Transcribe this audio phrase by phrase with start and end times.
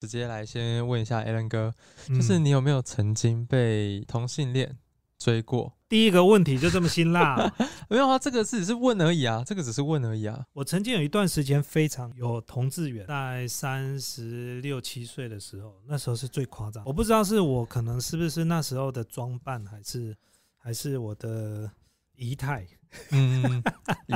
[0.00, 1.74] 直接来先问一下 Alan 哥，
[2.08, 4.78] 嗯就是你有没有曾经被同性恋
[5.18, 5.74] 追过？
[5.90, 7.52] 第一个问题就这么辛辣哦、
[7.90, 10.42] 没有啊，这个只是问而已啊，这个只是问而已啊。
[10.54, 16.82] 我曾经有一段时间非常有同志缘，在三十六七岁的时候，那时候是最夸张。
[16.86, 20.16] 我不知道是我可能是不是那时候的装扮，还是
[20.56, 21.70] 还是我的
[22.16, 22.66] 仪态，
[23.10, 23.62] 嗯，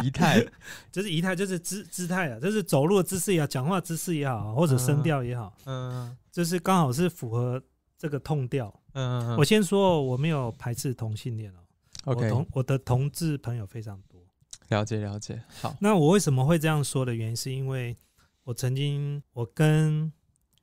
[0.02, 0.44] 仪态，
[0.90, 7.62] 就是仪态，就是姿姿态啊，就是走路的姿势也好，讲话姿势也好，或者声调也好，嗯就是刚好是符合
[7.96, 8.72] 这个痛调。
[8.94, 11.58] 嗯，嗯我先说，我没有排斥同性恋哦。
[12.04, 14.20] OK，同我的同志朋友非常多。
[14.68, 17.96] 了解了解，好，那我为什么会这样说的原因，是因为
[18.42, 20.12] 我曾经我跟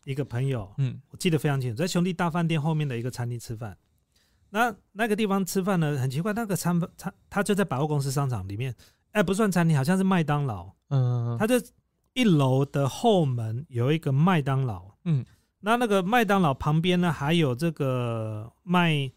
[0.03, 3.77] 一个朋友，嗯我记得非常清楚，在兄弟大饭店后面的一个餐厅吃饭。
[4.51, 8.75] 那那个地方吃饭呢，很奇怪，那个餐餐他就在百货公司商场里面，
[9.11, 10.71] 哎，不算餐厅，好像是麦当劳。
[10.89, 11.55] 嗯，他就
[12.13, 15.25] 一楼的后门有一个麦当劳，嗯，
[15.61, 19.09] 那那个麦当劳旁边呢，还有这个卖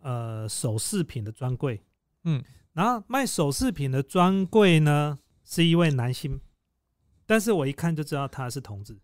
[0.00, 1.82] 呃首饰品的专柜，
[2.24, 2.42] 嗯，
[2.72, 6.40] 然后卖首饰品的专柜呢是一位男性，
[7.26, 8.98] 但是我一看就知道他是同志，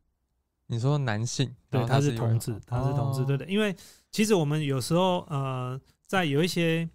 [0.69, 3.74] 你说男性，对，他是同志，他是同志，哦对的，因为
[4.11, 6.88] 其实我们有时候呃，在有一些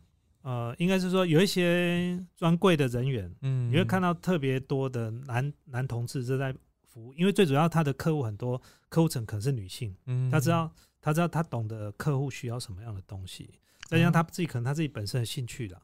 [0.43, 6.53] 呃，应该是说有一些专柜的人员，嗯，你会看到特别多的男男同志正在
[6.87, 10.71] 服务，因为最主要他的客户很多，客户层可能是女性，嗯，他知道
[11.01, 13.49] 他知道他懂得客户需要什么样的东西，
[13.89, 15.81] 再加上他自己可能他自己本身的兴趣了。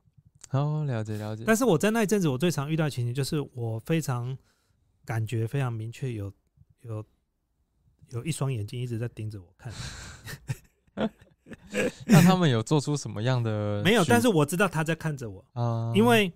[0.51, 4.37] 哦，了解了解，但是我在那一阵子，我最常遇到的情形就是我非常
[5.05, 6.31] 感觉非常明确有
[6.81, 7.03] 有
[8.11, 9.73] 有一双眼睛一直在盯着我看，
[12.05, 16.31] 那他们有做出什么样的 没有，但是我知道他在看着我，啊，因为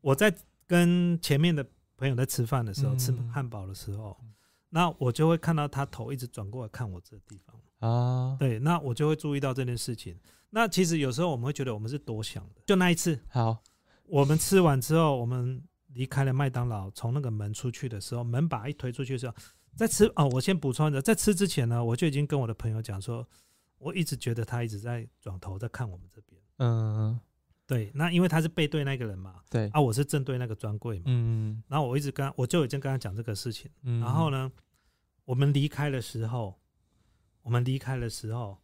[0.00, 0.34] 我在
[0.66, 1.64] 跟前面的
[1.96, 4.16] 朋友在吃饭的时候，吃嗯汉堡的时候，
[4.68, 7.56] 那我就会看到他头一直转过来看我这个地方。
[7.80, 10.18] 啊，对，那我就会注意到这件事情。
[10.50, 12.60] 那其实有时候我们会觉得我们是多想的。
[12.66, 13.62] 就那一次，好，
[14.06, 15.62] 我们吃完之后，我们
[15.94, 19.34] 离开了麦当劳，从那个门出去的时候，门把一推出去的时候，
[19.76, 23.26] 在吃哦，我先补充一下，在吃之前呢，我就已经跟我的朋友讲说，
[23.78, 26.40] 我一直觉得他一直在转头在看我们这边。
[26.58, 27.18] 嗯，
[27.66, 33.70] 对，那因为他是背对那个人嘛，对，啊，我是正对那个专柜嘛，嗯然后我一直跟他我就已经跟他讲这个事情。
[33.82, 34.50] 嗯，然后呢，
[35.24, 36.60] 我们离开的时候，
[37.42, 38.58] 我们离开的时候，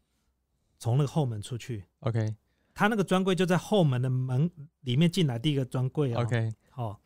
[0.78, 2.37] 从那个后门出去，，OK
[2.75, 4.50] 他那个专柜就在后门的门
[4.81, 6.21] 里面进来第一个专柜哦。
[6.21, 6.99] OK，哦，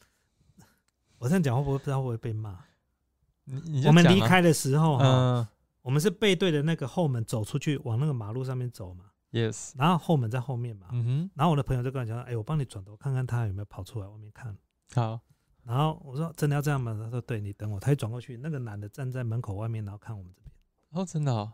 [1.18, 2.64] 我这样讲会不会不知道会不会被骂？
[3.86, 5.48] 我们离开的时候哈、嗯
[5.82, 10.88] 我们是背对着那个后门走出去，往那个马路上面走嘛，，yes，然后后门在后面嘛。
[10.92, 14.54] 嗯哼，然后我的朋友就跟我讲：“哎，我帮你转头看看他有没有跑出来外面看。
[14.94, 15.18] 好，”
[15.64, 20.52] 然后我说：“真的要这样吗？”他说：“对，你等我。”他一转过去，那个男的站在门口外面，然后看我们这边。
[20.90, 21.50] 哦，真的哦，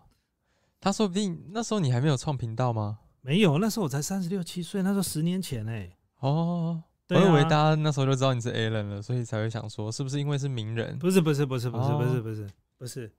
[0.81, 2.99] 他说不定那时候你还没有创频道吗？
[3.21, 10.99] 没有，那时候我才三十六七岁，那时候十年前哎、哦，对啊我以为大家那时候就知道你是 Alan 了，所以才会想说是不是因为是名人。
[10.99, 13.13] 不是不是不是不是不是哦不是不是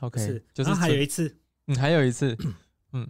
[0.00, 1.34] ？OK，是，就是还有一次，
[1.66, 2.36] 嗯，还有一次，
[2.92, 3.08] 嗯，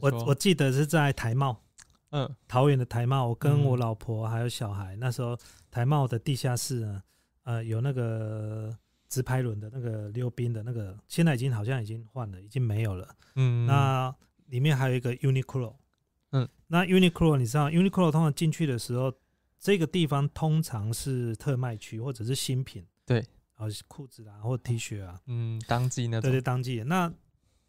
[0.00, 1.62] 我我记得是在台茂，
[2.10, 2.28] 嗯。
[2.46, 5.38] 桃园的台茂，我跟我嗯老婆还有小孩，那时候
[5.70, 7.02] 台茂的地下室呢，
[7.44, 8.76] 呃，有那个
[9.08, 13.08] 直排轮的那个溜冰的那个，现在已经好像已经换了，已经没有了。
[13.36, 14.14] 嗯，那
[14.46, 15.74] 里面还有一个 Uniqlo，
[16.32, 19.12] 嗯，那 Uniqlo 你知道 Uniqlo 通常进去的时候，
[19.58, 23.20] 这个地方通常是特卖区或者是新品，对，
[23.54, 26.82] 啊，裤子啊或 T 恤啊，嗯，当季那种，对对，当季。
[26.84, 27.12] 那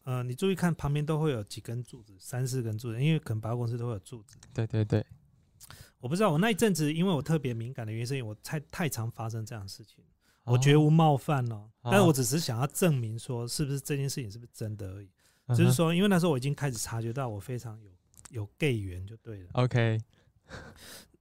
[0.03, 4.37] 呃，你注意看旁边都会有几根柱子，三四根柱子，因为可能百货公司都会有柱子。
[4.53, 5.05] 对对对，
[5.99, 10.03] 我不知道，我那一阵子因为我特别敏感的原因，是因为我太太常发生这样的事情，
[10.45, 11.89] 我绝哦无冒犯哦，哦。
[11.91, 15.09] 但是我只是想要证明说，是不是这件事情是不是真的而已。
[15.47, 17.91] 嗯就是说，因为那时候我已经开始察觉到我非常有
[18.29, 19.49] 有 gay 缘就对了。
[19.53, 19.99] OK，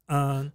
[0.09, 0.53] 嗯、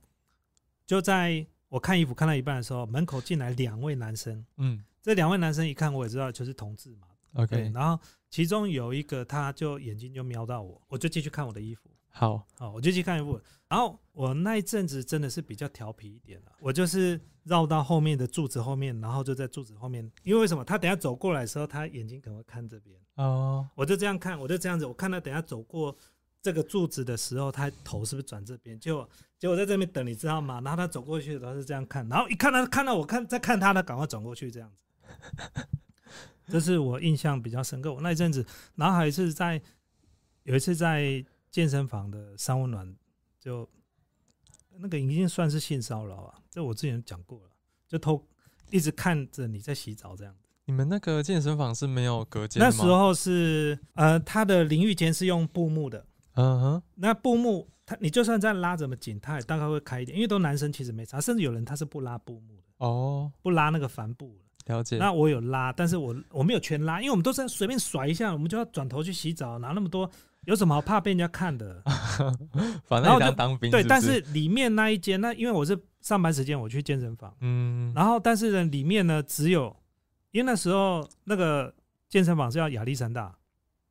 [0.85, 11.89] 就在我看衣服看到一半的时候，门口进来两位男生，嗯这两位男生一看我也知道就是同志嘛，，OK，然后其中有一个他就眼睛就瞄到我，我就继续看我的衣服。
[12.15, 20.63] 好，好，我就去看衣服，然后我那一阵子真的是比较调皮一点了，我就是绕到后面的柱子后面，然后就在柱子后面，因为为什么？
[20.63, 25.97] 他等下走过来的时候，他眼睛可能会看这边，哦，我就这样看，我就这样子，我看他等下走过
[26.43, 28.77] 这个柱子的时候，他头是不是转这边？
[28.77, 29.09] 结果
[29.39, 30.59] 结果在这边等，你知道吗？
[30.59, 35.67] 然后他走过去的时候是这样看，然后一看他看到我看在看他，他赶快转过去这样子，
[36.47, 37.93] 这是我印象比较深刻。
[37.93, 38.45] 我那一阵子，
[38.75, 39.59] 然后还是在
[40.43, 42.93] 有一次在健身房的三温暖，
[43.39, 43.67] 就
[44.79, 47.49] 那个已经算是性骚扰啊，这我之前讲过了，
[47.87, 48.21] 就偷
[48.69, 50.49] 一直看着你在洗澡这样子。
[50.65, 52.69] 你们那个健身房是没有隔间吗？
[52.69, 64.73] 那时，候是呃，他的淋浴间是用布幕的，嗯哼，那布幕它你就算这样拉怎么紧，它也大概会开一点，因为都男生其实没差，甚至有人他是不拉布幕的，哦，不拉那个帆布的。
[64.73, 64.97] 了解。
[64.97, 70.09] 那我有拉，但是我我没有全拉，因为我们都是随便甩一下，我们就要转头去洗澡，拿那么多，
[70.45, 71.83] 有什么好怕被人家看的？
[72.87, 79.75] 反正当当兵对，不但是里面那一间，那因为我是上班时间我去健身房，嗯，然后但是呢，里面呢只有，
[80.31, 81.73] 因为那时候那个
[82.07, 83.35] 健身房是要亚历山大，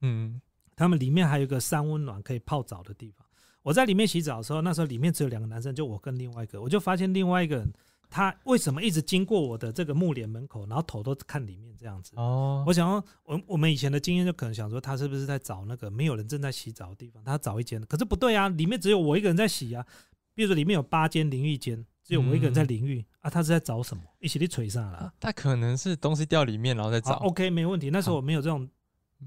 [0.01, 0.41] 嗯，
[0.83, 3.25] 他们里面还有一个三温暖可以泡澡的地方。
[3.63, 7.73] 我在里面洗澡的时候，那时候里面只有两个男生，就我跟另外一个，我就发现另外一个人
[8.11, 12.13] 他为什么一直经过我的这个木帘门口，然后头都看里面这样子。
[12.17, 19.87] 哦，我想说，我我们以前的经验就可能想说，他是不是在找那个没有人正在洗澡的地方，他找一间，可是不对啊，里面只有我一个人在洗啊。
[20.35, 24.03] 比如说里面有八间淋浴间，只有我一个人在淋浴、啊，他是在找什么？
[24.19, 25.13] 一起去锤上了。
[25.21, 27.13] 他可能是东西掉里面，然后再找。
[27.17, 27.91] ，OK，没问题。
[27.91, 28.67] 那时候我没有这种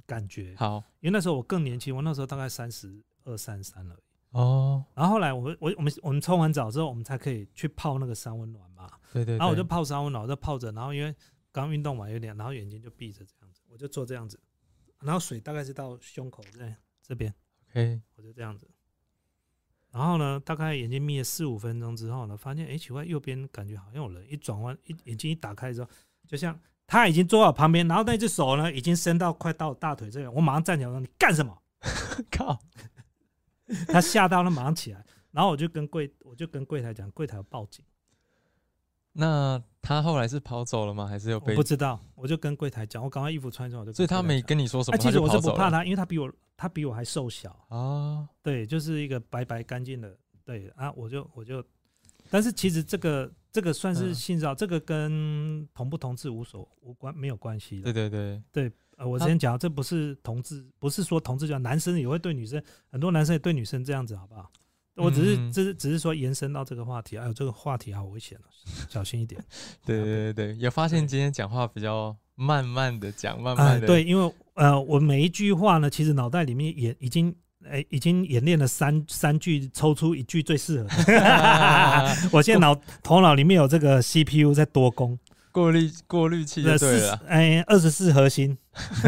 [0.05, 3.97] 感觉，好，因为那时候我更年轻，我那时候大概三十二、三三了。
[4.31, 8.91] 哦，然后后来我们我我们我们冲完澡之后，我们才可以去泡那个三温暖嘛。
[9.13, 11.15] 对对，然后我就泡三温暖，我就泡着，然后因为
[11.51, 14.37] 刚运动完有点，然后眼睛就闭着这样子，我就做这样子，
[14.99, 17.33] 然后水大概是到胸口这这边
[17.69, 18.69] ，OK，我就这样子。
[19.91, 25.89] 然后呢，大概眼睛眯了四五分钟之后呢，发现哎奇怪，右边感觉好像有人，一转弯，一眼睛一打开之后，
[26.27, 31.57] 就像他已经坐到我旁边，然后那只手呢已经伸到快到大腿这边，我马上站起来我说你干什么？
[32.31, 32.59] 靠，
[33.87, 37.83] 他吓到了，马上起来，然后我就跟柜我就跟柜台讲，柜台要报警。
[39.17, 41.07] 那他后来是跑走了吗？
[41.07, 41.63] 还是有我被不？
[41.63, 44.41] 知道，我就跟柜台讲，我赶快衣服穿上，我就所以他没。
[44.41, 45.29] 跟你说什么，啊，其实我。
[45.29, 51.63] 是不怕他，因为他比我他比我还瘦小，啊，对，就是一个白白干净的，对啊，我就我就，
[52.29, 58.09] 但是其实这个这个算是嗯性骚扰，这个跟同不同志无所无关没有关系对对。
[58.09, 62.61] 对对，呃，我之前讲，这不是同志，不是说同志叫男生也会对女生，
[62.91, 64.51] 很多男生也对女生这样子，好不好？
[64.97, 68.43] 我只是嗯只是只是说延伸到这个话题，哎呦，这个话题好危险哦，
[68.89, 69.41] 小心一点。
[69.87, 77.33] 对对对对，也发现今天讲话比较慢慢的讲，慢啊、慢的，对，因为呃，我每一句话呢，其实脑袋里面也已经。
[77.69, 82.15] 哎，已经演练了三三句，抽出一句最适合的。
[82.31, 85.17] 我现在脑头脑里面有这个 CPU 在多功，
[85.51, 87.09] 过滤过滤器就对。
[87.27, 88.57] 哎二十四核心，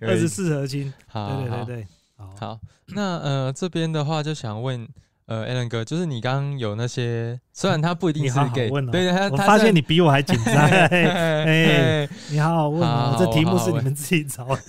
[0.00, 1.86] 二十四核心，好对对对对，
[2.16, 4.86] 好，好，那呃这边的话就想问
[5.26, 10.54] 呃 Alan 哥，就是你刚刚有那些，虽然他不一定是你好好 gay，问哦对他我发现你比我还紧张。
[10.56, 10.86] 哎
[12.06, 14.62] 哎，你好好问哦，这题目是你们自己找的。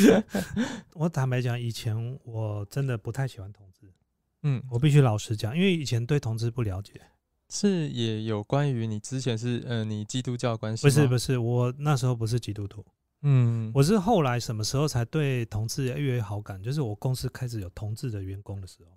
[0.94, 3.90] 我坦白讲，以前我真的不太喜欢同志，
[4.42, 6.92] 嗯，我必须老实讲，因为以前对同志不了解。
[7.48, 12.84] 是也有关于你之前是呃你基督教关系不是不是，我那时候不是基督徒，
[13.22, 16.60] 嗯，我是后来什么时候才对同志越来越好感？
[16.60, 18.90] 就是我公司开始有同志的员工的时候，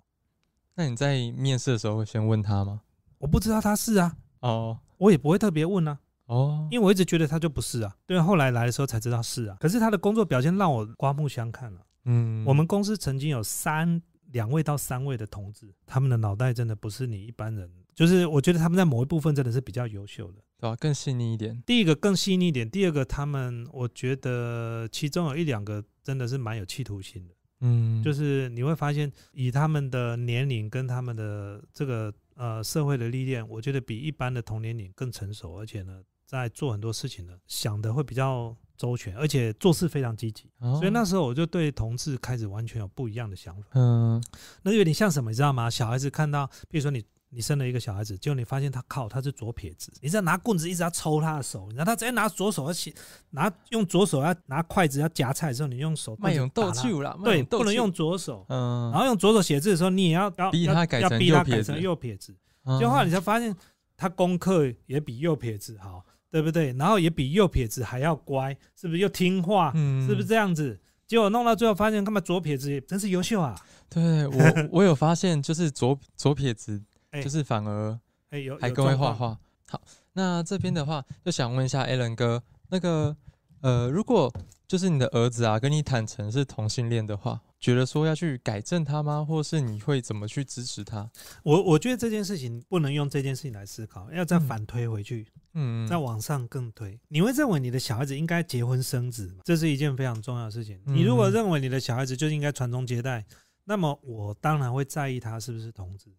[0.74, 2.80] 那你在面试的时候会先问他吗？
[3.18, 7.94] 我不知道他是啊，哦我也不会特别问啊，哦，因为我一直觉得他就不是啊。
[8.06, 9.56] 对，后来来的时候才知道是啊。
[9.60, 14.00] 可是他的工作表现让我刮目相看了、嗯，我们公司曾经有三
[14.32, 20.38] 两位到三位的同志，他们的脑袋真的不是你一般人，就是我觉得他们在某一部分真的是比较优秀的。
[20.60, 27.34] 对吧、更细腻一点，第一个更细腻一点，第二个他们我觉得其中有一两个真的是蛮有企图心的。
[27.60, 40.50] 嗯，就是你会发现，以他们的年龄跟他们的这个呃社会的历练，我觉得比一般的同年龄更成熟，而且呢，在做很多事情呢，想的会比较周全，而且做事非常积极。
[40.60, 43.68] 哦所以那时候我就对同志开始完全有不一样的想法。
[43.74, 44.22] 嗯
[44.62, 45.68] 那有点像什么，你知道吗？
[45.68, 52.92] 小孩子看到，比如说你你生了一个小孩子，结果你发现他靠他是左撇子，你在拿棍子一直要抽他的手，然后他直接拿左手要洗，
[53.30, 58.44] 拿用左手要拿筷子要夹菜的时候，你用手慢用他斗趣啦，对，不能用左手。
[58.48, 62.32] 嗯，然后用左手写字的时候，你也要要逼要他改成右撇子右撇子。
[62.64, 63.54] 嗯结果后来你才发现，
[63.96, 66.72] 他功课也比右撇子好，对不对？
[66.74, 69.72] 然后也比右撇子还要乖，是不是又听话？
[69.74, 70.78] 嗯是不是这样子？
[71.06, 73.58] 结果弄到最后发现，干嘛左撇子也真是优秀啊！
[73.88, 77.98] 对我我有发现，就是左左撇子，哎就是反而
[78.30, 79.38] 哎，有还更会画画。
[79.68, 79.80] 好，
[80.12, 83.16] 那这边的话，就想问一下 Alan 哥，那个
[83.60, 84.32] 呃，如果
[84.66, 89.24] 就是你的儿子啊，跟你坦诚是同性恋的话，觉得说要去改正他吗？
[89.24, 91.10] 或是你会怎么去支持他？
[91.42, 96.98] 我我觉得这件事情不能用这件事情来思考，要再嗯反推回去，嗯，再往上更推。
[97.08, 99.42] 你会认为你的小孩子应该结婚生子吗？
[99.44, 100.80] 这是一件非常重要的事情。
[100.86, 103.24] 嗯你如果认为你的小孩子就应该传宗接代，
[103.64, 106.10] 那么我当然会在意他是不是同志，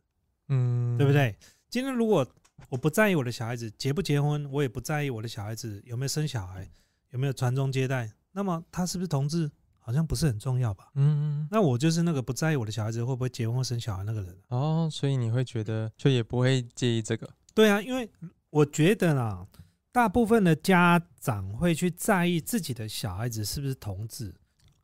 [0.52, 1.12] 嗯，对不？
[1.12, 1.36] 对？
[1.70, 2.26] 今天如果
[2.70, 6.70] 我不在意我的小孩子结不结婚，我也不在意我的小孩子有没有生小孩，
[7.10, 8.12] 有没有传宗接代。
[8.34, 10.90] 那么他是不是同志，好像不是很重要吧？
[10.96, 14.38] 嗯，那我就是那个不在意我的小孩子会不会结婚或生小孩那个人。
[14.50, 17.28] 哦，所以你会觉得就也不会介意这个。
[17.54, 18.10] 对啊，因为
[18.50, 19.48] 我觉得啦，
[19.92, 24.34] 大部分的家长会去在意自己的小孩子是不是同志，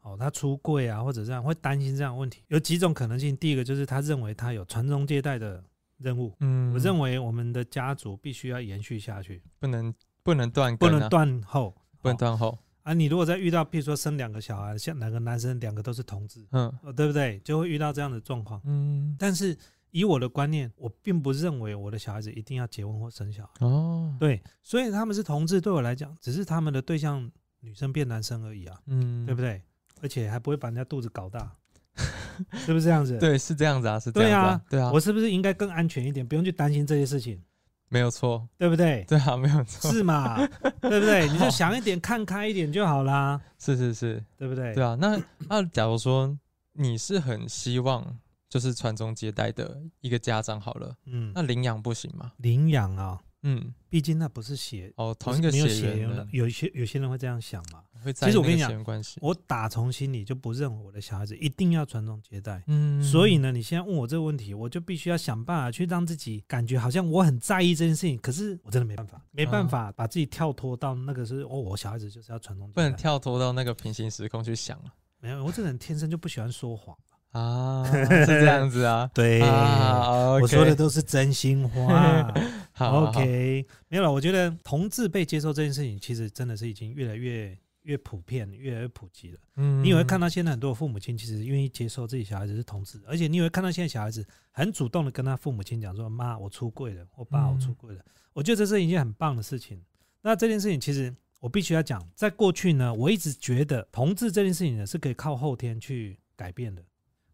[0.07, 2.43] 哦，他出柜啊，或者这样会担心这样的问题。
[2.47, 5.63] 有几种可能性，第一个就是他认为他有传宗接代的
[5.97, 11.75] 任务，嗯，我认为我们的家族必须要延续下去，不能不能断不能断后。
[11.99, 12.57] 不能哦断后。
[12.83, 12.93] 啊！
[12.93, 17.37] 你如果再遇到，譬如说生两个小孩，像两个男生，两个都是同志，嗯哦，对不对？
[17.39, 18.61] 就会遇到这样的状况。
[18.63, 19.57] 嗯，但是
[19.91, 23.65] 以我的观念，我并不认为我的小孩子一定要结婚或生小孩。
[23.65, 29.61] 哦，对，所以他们是同志，对我来讲，只是他们的对象女生变男生而已啊，嗯，对不对？
[30.01, 31.51] 而且还不会把人家肚子搞大，
[32.65, 37.41] 是不是这样子？，对，是这样子啊，是这样子啊，对啊，我是不是应该更安全一点，不用去担心这些事情，
[37.89, 39.03] 没有错，对不对？
[39.07, 40.37] 对啊，没有错，是嘛？
[40.81, 41.27] 对不对？
[41.29, 44.73] 你就想一点，看开一点就好啦，是是是，对不对？
[44.73, 44.95] 对啊。
[44.99, 46.37] 那那假如说
[46.73, 48.05] 你是很希望
[48.49, 52.31] 就是传宗接代的一个家长好了，嗯，那领养不行吗？
[52.37, 57.81] 领养啊，嗯，毕竟那不是血，哦，同一个没有血血缘的，有一些有些人会这样想嘛。
[58.03, 58.85] 会在其实我跟你讲
[59.21, 62.61] 我打从心里就不认为我的小孩子一定要传宗接代。
[62.67, 72.75] 嗯，所以呢，你现在问我这个问题，我就必须要想办法去让自己感觉好像我很在意这件事情，可是我真的没办法，没办法把自己跳脱到那个是哦，我小孩子就是要传宗接代。
[72.75, 76.95] 不能跳脱到那个平行时空去想了没有，我这人天生就不喜欢说谎。
[77.31, 82.33] 啊，是这样子啊， 对啊，我说的都是真心话。
[82.77, 84.11] 好 OK，没有了。
[84.11, 89.39] 我觉得同志被接受这件事情，其实真的是已经越来越越普遍、越来越普及了。
[89.55, 98.05] 嗯你也会看到现在很多父母亲其实愿意接受自己小孩子是同志，而且你也会看到现在小孩子很主动的跟他父母亲讲说：“妈，我出柜了，我爸，嗯我出柜了。
[98.33, 99.81] 我觉得这是一件很棒的事情。
[100.21, 106.83] 那这件事情其实我必须要讲，在过去呢，我一直觉得同志这件事情呢是可以靠后天去改变的。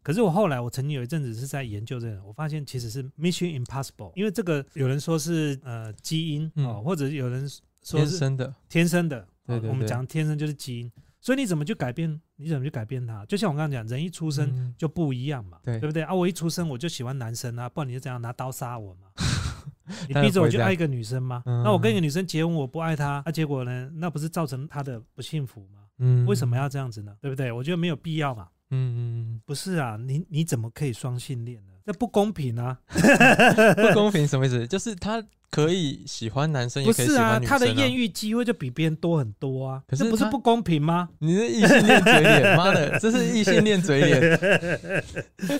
[0.04, 7.48] 可是我后来，我曾经有一阵子是在研究这个，我发现其实是 mission impossible，因为这个有人说是呃基因嗯哦，或者有人
[7.82, 10.92] 说是天生的，天生的，对我们讲天生就是基因，
[11.22, 12.20] 所以你怎么去改变？
[12.36, 13.24] 你怎么去改变它？
[13.26, 16.14] 就像我刚刚讲，人一出生嗯就不一样嘛，对对不对啊？
[16.14, 19.08] 我一出生我就喜欢男生啊，不然你就这样拿刀杀我嘛？
[20.08, 21.42] 你逼着我去爱一个女生吗？
[21.46, 23.90] 嗯那我跟一个女生结婚，我不爱她，那、结果呢？
[23.94, 25.80] 那不是造成她的不幸福吗？
[25.98, 27.16] 嗯为什么要这样子呢？
[27.22, 27.50] 对不对？
[27.52, 28.48] 我觉得没有必要嘛。
[28.70, 31.72] 嗯，不是啊，你你怎么可以双性恋呢？
[31.86, 32.78] 这不公平啊！
[32.88, 34.66] 嗯 不公平什么意思？
[34.66, 41.10] 就是他可以喜欢男生，也不是啊，可以喜欢女生、他的艳遇机会就比别人多很多啊，可是不是不公平吗？
[41.18, 44.40] 你是异性恋嘴脸， 妈的，这是异性恋嘴脸，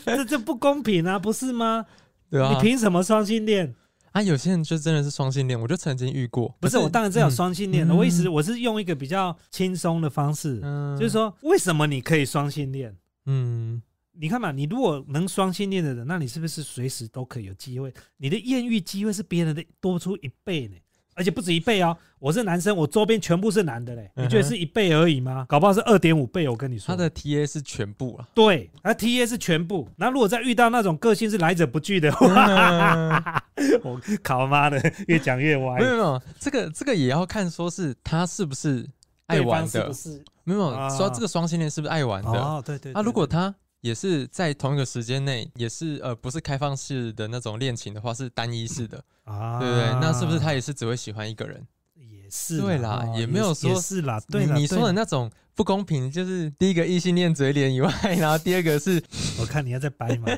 [0.06, 1.84] 这这不公平啊，不是吗？
[2.30, 3.74] 对啊、你凭什么双性恋？
[4.14, 6.56] 啊，有些人就真的是双性恋，我就曾经遇过。
[6.60, 12.96] 不是，我当然知道嗯双性恋的，嗯我意思我是用一个比较轻松的方式，嗯就是，说为什么你可以双性恋？
[13.26, 17.92] 嗯，你看嘛，你如果能双性恋的人，那你是不是随时都可以有机会？
[18.16, 20.76] 你的艳遇机会是别人的多出一倍呢，
[21.14, 21.96] 而且不止一倍哦。
[22.18, 25.44] 我是男生，我周边全部是男的嘞，你觉得是一倍而已吗？
[25.48, 26.48] 搞不好是二点五倍。
[26.48, 29.88] 我跟你说，他的 TA 是全部啊，对，他 T A 是全部。
[29.96, 33.42] 那如果再遇到那种个性是来者不拒的话，
[33.84, 35.84] 我靠妈的，越讲越歪没。
[35.84, 38.86] 有没有，这个这个也要看说是他是不是
[39.26, 40.24] 爱玩的方是不，是？
[40.44, 42.30] 没有啊说这个双性恋是不是爱玩的？
[42.30, 42.92] 哦，对对。
[42.92, 43.54] 啊，如果他
[43.84, 49.84] 也是在同一个时间内，也是呃不是开放式的那种恋情的话，是单一式的，啊，对不对？
[50.00, 51.62] 那是不是他也是只会喜欢一个人？
[51.94, 59.02] 也是对啦哦也没有说是啦，对啦你你说的，那种不公平，就是第一个异性恋嘴脸以外，然后第二个是
[59.38, 60.28] 我看你要再掰嘛。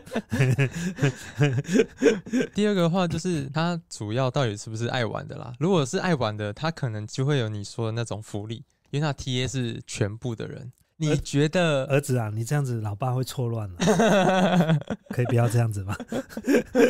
[2.52, 5.52] 第二个的话，就是他主要到底是不是爱玩的啦？
[5.60, 10.72] 如果是爱玩的，他可能就会有你说的那种福利，因为他 TA 是全部的人。
[10.96, 11.84] 你而觉得？
[11.86, 13.76] 儿子啊，你这样子老爸会错乱了，
[15.10, 15.96] 可以不要这样子吗？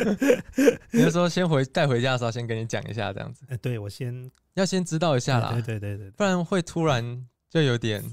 [0.91, 8.03] 你就说先回带回家的时候，先跟你讲一下，这样子哎，对我先要先知道一下啦，对对对对不然会突然就有点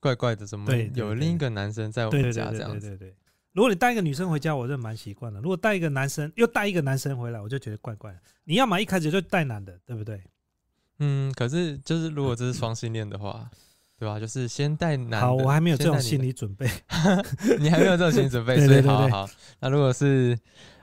[0.00, 2.88] 怪怪的，怎么有另一个男生在我们家这样子？
[2.88, 3.16] 对对对。
[3.52, 8.18] 如果你带一个女生回家，我就蛮习惯的；如果带一个男生又带一个男生回来，我就觉得怪怪的。
[8.44, 10.22] 你要么一开始就带男的，对不对？
[11.00, 13.50] 嗯，可是就是如果这是双性恋的话，
[14.02, 14.18] 对吧？
[14.18, 16.66] 就是先带男我还没有这种心理准备。
[16.66, 17.24] 的，
[17.60, 19.28] 你还没有这种心理准备， 对所以好好。
[19.60, 20.36] 那如果是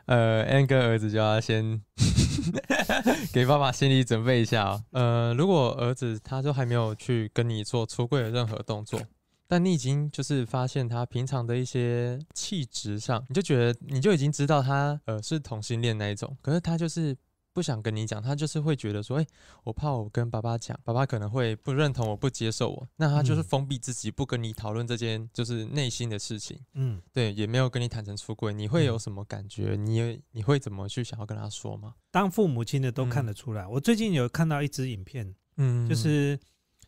[0.05, 1.81] 呃 N 跟儿子，就要先
[3.33, 4.83] 给爸爸心理准备一下哦。
[4.91, 9.01] 呃，如果儿子他都还没有去跟你做出柜的任何动作。
[9.49, 17.13] 但你已经就是发现他平常的一些气质上，你就觉得你就已经知道他呃是同性恋那一种，可是他就是
[17.59, 19.27] 不不想跟你讲，他就是会觉得说，哎、
[19.65, 23.43] 我怕我跟爸爸讲，爸爸可能会不认同我，不接受我，那他就是嗯。
[23.43, 28.99] 封闭自己，不跟你讨论这件就是内心的事情，嗯，对，也没有跟你坦诚出柜，你会有嗯。
[28.99, 29.75] 什么感觉？
[29.75, 31.95] 你也你会怎么去想要跟他说吗？
[32.11, 33.27] 当父母亲的都看嗯。
[33.27, 33.67] 得出来。
[33.67, 36.39] 我最近有看到一支影片，嗯，就是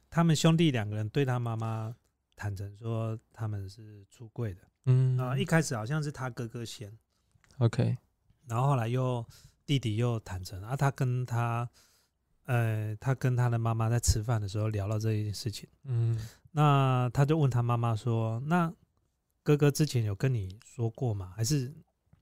[0.09, 1.93] 他们兄弟两个人对他妈妈
[2.37, 4.61] 坦诚说他们是出柜的。
[4.85, 5.17] 嗯。
[5.17, 6.97] 啊、一开始好像是他哥哥先
[7.57, 7.97] ，OK，
[8.45, 9.25] 然后后来又
[9.71, 11.69] 弟弟又坦诚，啊，他跟他
[12.43, 16.19] 呃，他跟他的妈妈在吃饭的时候聊到这一件事情，嗯
[16.51, 18.69] 那他就问他妈妈说：“那
[19.43, 21.31] 哥哥之前有跟你说过吗？
[21.37, 21.73] 还是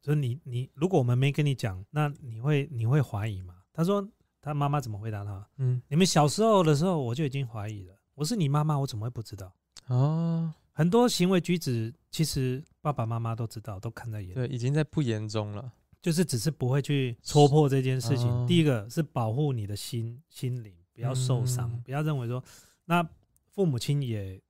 [0.03, 4.07] 说你你如果我们没跟你讲，那你会你会怀疑吗？”他说
[4.39, 5.43] 他妈妈怎么回答他？
[5.57, 9.51] 嗯，你们小时候的时候我就已经怀疑了，我是你妈妈，我怎么会不知道？
[9.87, 15.73] 哦，很多行为举止其实爸爸妈妈都知道，都看在眼里，对，已经在不言中了。
[16.01, 18.27] 就是只是不会去戳破这件事情。
[18.27, 22.43] 哦第一个是保护你的心心灵，不要受伤，嗯不要认为说
[22.85, 23.07] 那
[23.51, 24.41] 父母亲也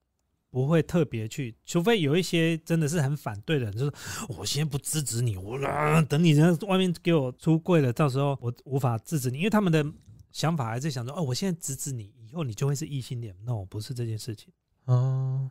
[0.50, 3.92] 不会特别去，除非有一些真的是很反对的人，就是
[4.28, 9.84] 我先不制止你，我、啊、等你在外面给我出柜了，到时候我无法制止你，因为他们的
[10.32, 13.34] 想法还是想说，哦，我现在制止你，以后你就会是异性恋。
[13.44, 14.52] no，不是这件事情。
[14.86, 15.50] 哦，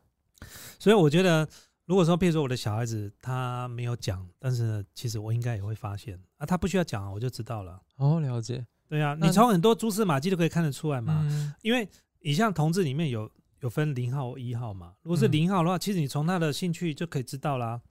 [0.79, 1.47] 所以我觉得，
[1.89, 7.81] 如果说，譬如说我的小孩子他没有讲，但是呢，其实我应该也会发现啊，他不需要讲啊，我就知道了。
[7.95, 8.63] 哦，了解。
[8.87, 11.21] 对啊，你从很多蛛丝马迹都可以看得出来嘛。
[11.23, 13.27] 嗯因为你像同志里面有
[13.61, 17.81] 有分零号一号嘛，如果是嗯零号的话，其实你从他的兴趣就可以知道啦，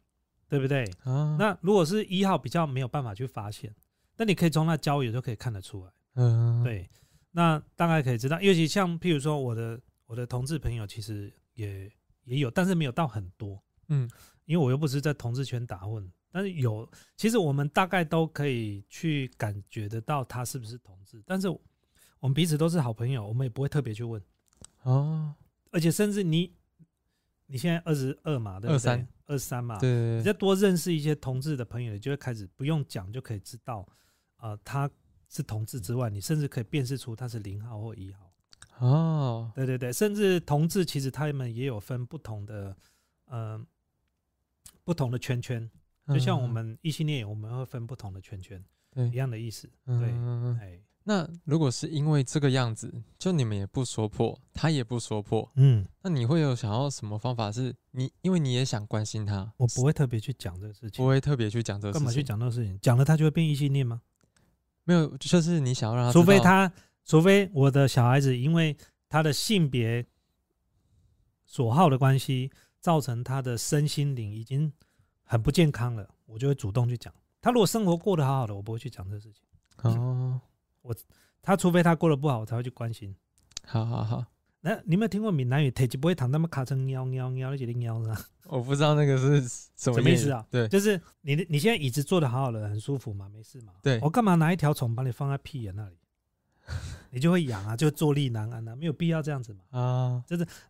[0.49, 0.85] 对不对？
[1.03, 3.75] 啊，那如果是一号，比较没有办法去发现，
[4.17, 5.91] 那你可以从他交友就可以看得出来。
[6.15, 6.89] 嗯，对，
[7.33, 11.91] 那大概可以知道，尤其像譬如说我的我的同志朋友，其实也
[12.23, 13.61] 也有，但是没有到很多。
[13.89, 14.09] 嗯
[14.45, 24.23] 因为我又不是在同志圈打混，但是有，其实我们大概都可以去感觉得到他是不是同志，但是我们彼此都是好朋友，我们也不会特别去问，
[24.85, 25.35] 哦，
[25.71, 26.55] 而且甚至你
[27.47, 33.87] 你现在二十二嘛，对不对？23二三嘛，对你再多认识一些同志的朋友，你就会开始不用讲就可以知道，
[34.37, 34.91] 啊，他
[35.29, 38.33] 是同志之外，你甚至可以辨识出他是零号或一号。
[38.79, 42.75] 哦，对对对，甚至同志其实他们也有分不同的，
[43.27, 43.61] 呃，
[44.89, 45.71] 不同的圈圈。
[46.09, 49.69] 就像我嗯们异性恋，我们会分不同的圈圈，对一，样的意思。
[49.85, 57.53] 对，嗯，哎，那如果是因为这个样子，就你们也不说破，他也不说破，嗯，那你会有想要什么方法？
[57.53, 62.79] 是你因为你也想关心他，我不会特别去讲这个事情不，会特别去讲这个事情，干嘛去讲这个事情？
[62.81, 64.01] 讲了他就会变异性恋吗？
[64.85, 66.73] 没有，就是你想要让他，除非他，
[67.05, 68.75] 除非我的小孩子因为
[69.11, 70.07] 他的性别
[71.45, 74.73] 所好的关系，造成他的身心灵已经
[75.25, 77.13] 很不健康了，我就会主动去讲。
[77.41, 79.43] 他如果生活过得好好的，我不会去讲这个事情。
[79.83, 80.41] 哦，
[80.83, 80.95] 我
[81.41, 83.15] 他除非他过得不好，我才会去关心。
[83.65, 84.25] 好好好，
[84.61, 85.71] 那你有没有听过闽南语？
[85.71, 88.27] 腿就不会躺那么卡成喵喵喵，你觉得喵是吧？
[88.45, 89.41] 我不知道那个是
[89.77, 93.75] 什么什么意思啊对，就是你的你现在椅子坐的好好的，很舒服嘛，没事嘛。
[93.83, 95.97] 对我干嘛拿一条虫把你放在屁眼那里？
[97.11, 99.61] 你就会痒啊，就坐立难安啊，没有必要这样子嘛。
[99.79, 100.23] 啊，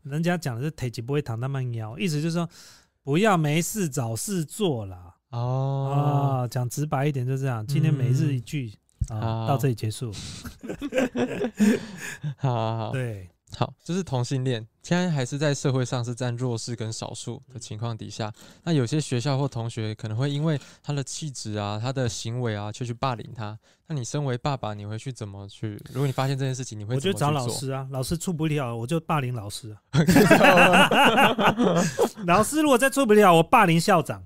[0.03, 2.49] 人家讲的是腿就不会躺那么腰，意思就是说
[3.03, 5.15] 不要没事找事做啦。
[5.31, 7.67] 哦，啊，讲直白一点就这样。
[7.67, 8.73] 今天每日一句
[9.09, 10.13] 啊，好到这里结束。
[12.39, 18.33] 好好好，对，好，就是同性恋，现在还是在社会上是占弱势跟少数的情况底下，
[18.63, 23.59] 那有些学校或同学可能会因为他的气质啊、他的行为啊，就去霸凌他。
[23.87, 25.81] 那你身为爸爸，你会去怎么去？
[25.93, 27.55] 如果你发现这件事情，你会我就找怎么去做？
[27.55, 29.81] 老师啊，老师处不了，我就霸凌老师啊。
[32.27, 34.23] 老师如果再处不了，我霸凌校长。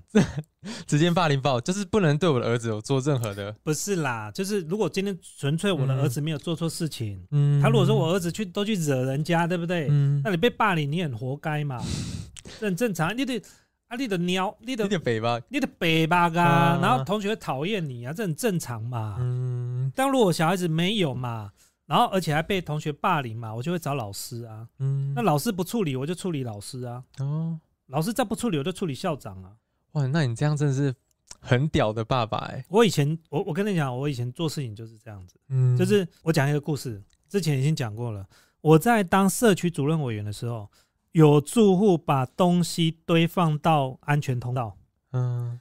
[0.87, 9.87] 直接霸凌爆，就是不能对我的儿子有做任何的，不是啦，就是如果今天纯粹我的儿子没有做错事情，嗯他如果说我儿子去都去惹人家，对不对？
[9.89, 11.81] 嗯那，你被霸凌，你很活该嘛，
[12.59, 13.17] 这很正常。
[13.17, 13.41] 你得
[13.87, 19.17] 啊，你的鸟，你的你的北吧，你的北巴嘎，啊然后同学讨厌你啊，这很正常嘛。
[19.19, 21.51] 嗯但如果小孩子没有嘛，
[21.85, 24.67] 然后而且还被同学霸凌嘛，我就会找老师啊。
[24.79, 27.03] 嗯，那老师不处理，我就处理老师啊。
[27.19, 29.51] 哦，老师再不处理，我就处理校长啊。
[29.93, 30.93] 哇，那你这样真的是
[31.39, 38.27] 很屌的爸爸哎，我以前，我我跟你讲，我以前做事情就是这样子，嗯，就是我讲一个故事，之前已经讲过了。
[38.61, 40.69] 我在当社区主任委员的时候，
[41.11, 44.77] 有住户把东西堆放到安全通道，
[45.11, 45.59] 嗯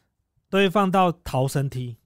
[0.48, 1.96] 堆放到逃生梯，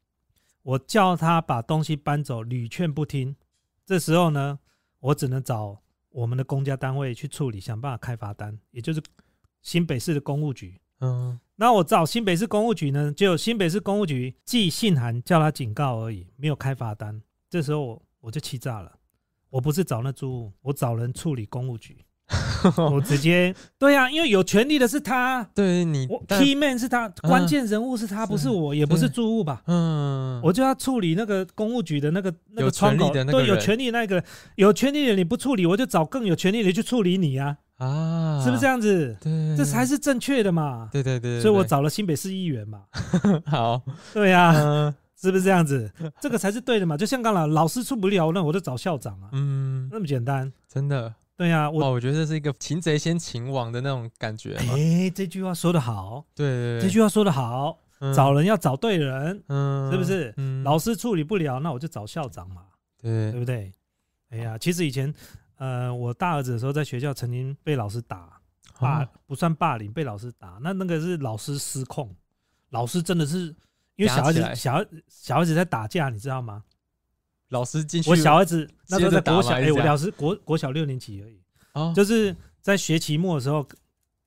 [0.62, 3.36] 我叫他把东西搬走，屡劝不听。
[3.84, 4.58] 这时候呢，
[5.00, 9.02] 我只能找我们的公家单位去处理，想办法开罚单，也就是
[9.62, 10.80] 新北市的公务局。
[11.00, 11.38] 嗯。
[11.58, 17.22] 那我找新北市公务局呢，就新北市公务局寄信函叫他警告而已，没有开罚单。
[17.48, 18.92] 这时候我我就气炸了，
[19.48, 21.96] 我不是找那租户，我找人处理公务局，
[22.76, 29.62] 我直接对呀、因为有权利的是他，对你 key man 是他，关键人物是他，不是我，也不是对住户吧？
[29.66, 34.22] 嗯，我就要处理那个公务局的那个那个窗口，对，有权利那个
[34.56, 39.16] 有权利的你不处理，我就找更有权利的去处理你啊，啊，是不是这样子？
[39.20, 40.88] 对，这才是正确的嘛。
[40.92, 42.84] 对对对，对所以我找了新北市议员嘛，
[43.46, 44.94] 好，对呀、嗯。
[45.18, 45.90] 是不是这样子？
[46.20, 46.94] 这个才是对的嘛。
[46.94, 50.52] 就像刚才老师处不了，那我就找校长啊，嗯，那么简单。
[50.68, 56.78] 真的，对呀、我哇，我觉得这是一个擒贼先擒王的那种感觉嘛，哎，这句话说得好，对。
[56.82, 58.12] 这句话说得好，嗯。
[58.14, 59.90] 找人要找对人，嗯。
[59.90, 60.34] 是不是？
[60.36, 62.64] 嗯，老师处理不了，那我就找校长嘛，
[63.00, 63.32] 对。
[63.32, 63.72] 对不对？
[64.28, 65.12] 哎呀，其实以前，
[65.56, 68.40] 呃，我大儿子的时候在学校曾经被老师打，
[68.78, 69.08] 霸哦。
[69.26, 72.14] 不算霸凌，被老师打，那那个是老师失控，
[72.70, 73.54] 老师真的是
[73.96, 76.62] 因为小孩子小孩小孩子在打架，你知道吗？
[77.50, 81.40] 老师进去，我小孩子那时候在国小，哎、我老师国国小六年级而已，
[81.74, 83.66] 哦，就是在学期末的时候，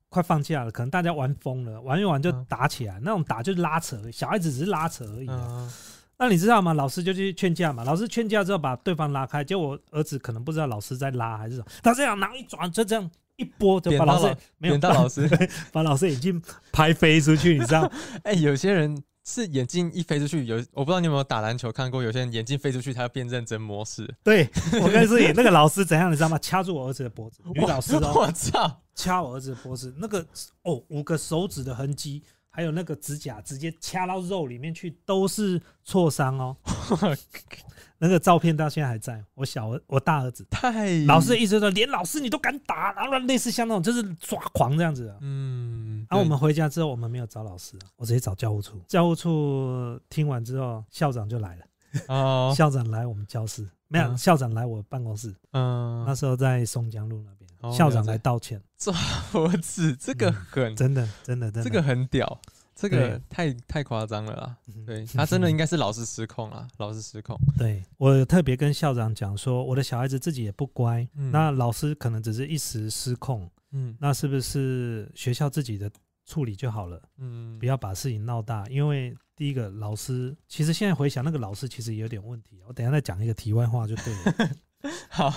[0.08, 2.44] 快放假了，可能大家玩疯了，玩一玩就嗯。
[2.48, 5.72] 打起来，那种打就是拉扯小孩子只是拉扯而已啊、嗯
[6.20, 6.74] 那你知道吗？
[6.74, 15.26] 老师就去劝架嘛，老师劝架之后把对方拉开，结果我儿子可能不知道老师在拉还是什么，他这样拿一转就这样一拨就把老师老没有到老师，
[15.72, 17.90] 把老师眼镜拍飞出去，你知道？
[18.22, 24.06] 哎，有些人是眼镜一飞出去，有我不知道你有没有打篮球看过，有些人眼镜飞出去，他要变认真模式。
[24.22, 24.46] 对
[24.82, 26.38] 我跟你说，那个老师怎样，你知道吗？
[26.38, 28.82] 掐住我儿子的脖子，女老师哦， 我操！
[28.94, 30.26] 掐我儿子的脖子，那个
[30.64, 36.56] 哦，五个手指的痕迹，还有那个指甲直接掐到肉里面去，都是挫伤哦。
[38.02, 45.18] 那个照片到现在还在，我小儿，我大儿子，太老师的意思说，连老师你都敢打，然后类似像那种就是抓狂这样子啊。
[45.20, 48.80] 嗯，然后我们回家之后，我们没有找老师啊，我直接找教务处。
[48.88, 51.64] 教务处听完之后，校长就来了，
[52.08, 54.16] 哦， 校长来我们教室，没有，嗯。
[54.16, 56.02] 校长来我办公室，嗯。
[56.06, 58.60] 那，时候在松江路那边，哦校长来道歉，
[59.32, 62.40] 脖子 这个很，真的，真的，真的，这个很屌，
[62.74, 64.56] 这个太太夸张了啦。
[64.68, 67.38] 嗯对 他真的应该是老师失控啊，老师失控。
[67.58, 75.90] 对我特别跟校长讲说，我的小孩子自己也不乖，嗯那老师可能只是一时失控，嗯那是不是学校自己的
[76.26, 77.00] 处理就好了？
[77.18, 84.50] 嗯，不要把事情闹大，因为第一个老师，其实现在回想那个老师其实也有点问题，我等一下再讲一个题外话就对了。
[85.10, 85.32] 好，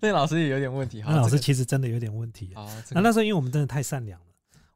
[0.00, 1.02] 那老师也有点问题。
[1.02, 2.52] 好，那老师其实真的有点问题。
[2.54, 4.26] 好，这个那那时候因为我们真的太善良了，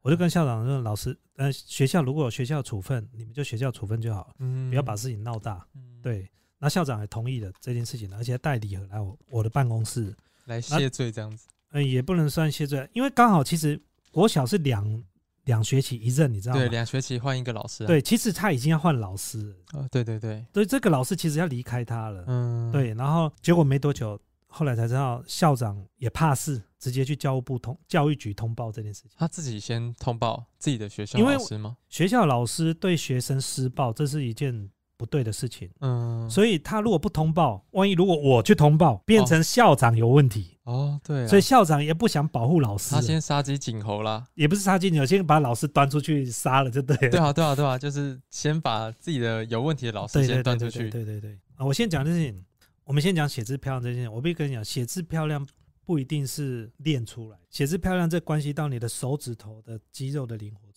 [0.02, 5.66] 我就跟校长说，老师，呃，学校如果有学校处分，你们就学校处分就好了，嗯不要把事情闹大。
[5.74, 6.28] 嗯对，
[6.58, 10.14] 那校长也同意了这件事情，而且还带礼盒来我我的办公室。
[10.46, 11.46] 来谢罪这样子。
[11.72, 13.80] 嗯，也不能算谢罪，因为刚好其实
[14.10, 15.02] 国小是两
[15.44, 16.68] 两学期一任，你知道吗对，？
[16.68, 17.86] 两学期换一个老师啊。
[17.86, 22.24] 对，其实他已经要换老师了，哦，对对对，所以这个老师其实要离开他了。
[22.26, 29.12] 嗯，对，然后结果没多久，后来才知道校长也怕事，直接去教务部通教育局通报这件事情。
[29.16, 31.76] 他自己先通报自己的学校老师吗？
[31.88, 35.70] 学校老师对学生施暴，这是一件不对的事情。
[35.80, 44.26] 嗯，所以他如果不通报，万一如果我去通报，变成校长有问题，哦，对啊，所以校长也不想保护老师他，先杀鸡儆猴啦。
[44.34, 47.08] 也不是杀鸡，儆猴先把老师端出去杀了就对了。
[47.08, 50.90] 对啊，对啊，对啊，就是先把自己的有问题的老师对先端出去。
[50.90, 51.64] 对对对啊！
[51.64, 52.44] 我先讲这件事情，
[52.84, 54.12] 我们先讲写字漂亮这件事情。
[54.12, 55.46] 我必须跟你讲，写字漂亮
[55.86, 60.69] 不一定是练出来，写字漂亮这关系到你的手指头的肌肉的灵活。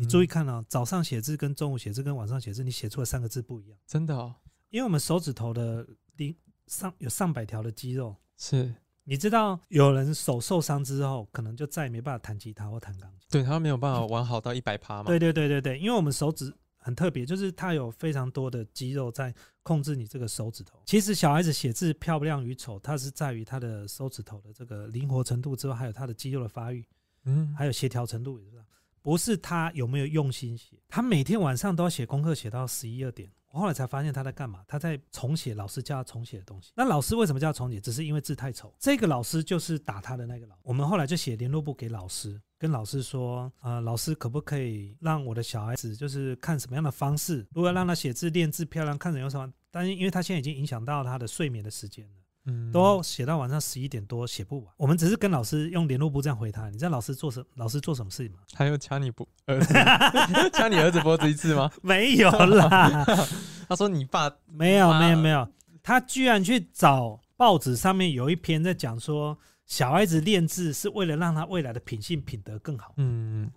[0.00, 4.34] 你注意看啊，早上写字跟中午写字跟晚上写字，你写出来三个字不一样，真的哦，
[4.70, 5.86] 因为我们手指头的
[6.16, 6.34] 灵
[6.68, 8.16] 上有上百条的肌肉。
[8.38, 13.28] 是你知道有人手受伤之后，可能就再也没办法弹吉他或弹钢琴。
[13.30, 15.04] 对他没有办法玩好到一百趴嘛。
[15.04, 20.80] 对对对对对，因为我们手指很特别，就是它有非常多的肌肉在控制你这个手指头。
[20.86, 26.82] 其实小孩子写字漂亮与丑，它是在于他的手指头的这个灵活程度之外，还有他的肌肉的发育，
[27.24, 28.64] 嗯，还有协调程度，也是吧？
[29.02, 33.30] 不是他有没有用心写，他每天晚上都要写功课，写到十一二点。
[33.52, 36.70] 我后来才发现他在干嘛，他在重写老师叫他重写的东西。
[36.76, 37.80] 那老师为什么叫他重写？
[37.80, 38.72] 只是因为字太丑。
[38.78, 40.56] 这个老师就是打他的那个老。
[40.62, 49.52] 我们后来就写联络簿给老师，跟老师说，呃，老师可不可以让我的小孩子就是看什么样的方式，如果让他写字练字漂亮，看人有什么？
[49.72, 52.19] 但是因为他现在已经影响到他的睡眠的时间了。
[52.46, 54.74] 嗯都写到晚上十一点多，写不完。
[54.76, 56.70] 我们只是跟老师用联络簿这样回他。
[56.70, 58.38] 你知道老师做什老师做什么事情吗？
[58.52, 59.74] 他又掐你脖儿子，
[60.54, 61.70] 掐你儿子脖子一次吗？
[61.82, 63.04] 没有啦，
[63.68, 65.46] 他说你爸没有，没有，没有。
[65.82, 72.94] 他居然去找报纸上面有一篇在讲说，小孩子练字是为了让他未来的品性品德更好。
[72.96, 73.50] 嗯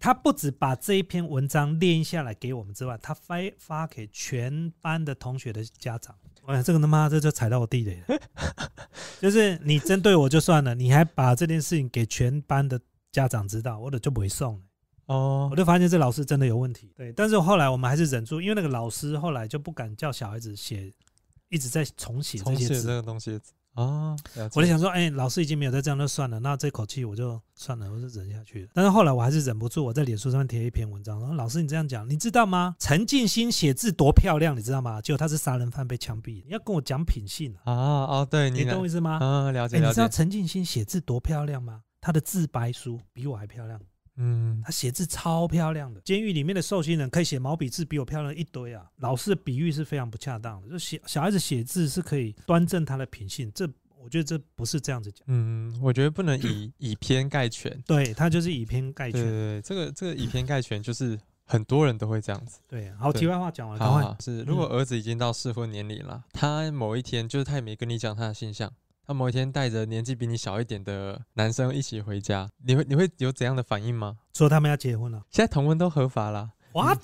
[0.00, 6.14] 他不止把这一篇文章练下来给我们之外，他发发给全班的同学的家长。
[6.48, 8.18] 哎，这个他妈这就踩到我地雷了。
[9.20, 12.80] 就是你针对我就算了，你还把这件事情给全班的
[13.12, 14.60] 家长知道，我的就不会送了。
[15.06, 16.90] 哦我，就发现这老师真的有问题。
[16.96, 20.90] 对，但是后来我们还是忍住，因为那个老师后来就不敢叫小孩子写，
[21.50, 22.82] 一直在重写这重写这。
[22.86, 23.38] 个东西
[23.74, 26.40] 啊，了解我就想说，哎、老师已经没有再这样，就算了。
[26.40, 28.68] 那这口气我就算了，我就忍下去了。
[28.74, 32.74] 但是后来我还是忍不住，我在脸书上面贴一篇文章，说老师你这样讲，你知道吗？
[32.78, 35.00] 陈静心写字多漂亮，你知道吗？
[35.00, 39.18] 结果他是杀人犯被枪毙，你要跟我讲品性啊，啊哦，对你你懂我意思吗？
[39.20, 41.82] 嗯，了哎、解了你知道，陈静心写字多漂亮吗？
[42.00, 43.80] 她的自白书比我还漂亮。
[44.18, 48.84] 嗯，他写字超漂亮的，监狱里面的受刑人可以写毛笔字比我漂亮一堆啊！
[48.96, 53.68] 老师的比喻是非常不恰当的，就写小孩子写字是可以端正他的品性，这
[54.00, 57.76] 我觉得这不是这样子讲，嗯，我觉得不能以 以偏概全。
[57.86, 59.20] 对他就是以偏概全。
[59.20, 62.60] 对对对，这个这个以偏概全，就是很多人都会这样子。
[62.68, 68.72] 对，好，对题外话讲完好好，是如果儿子已经到适婚年龄了，他某一天就是他也没跟你讲他的性向，
[69.08, 74.18] 他某一天带着年纪比你小一点的男生一起回家，你会你会有怎样的反应吗？
[74.34, 77.00] 说他们要结婚了现在同婚都合法了，，what？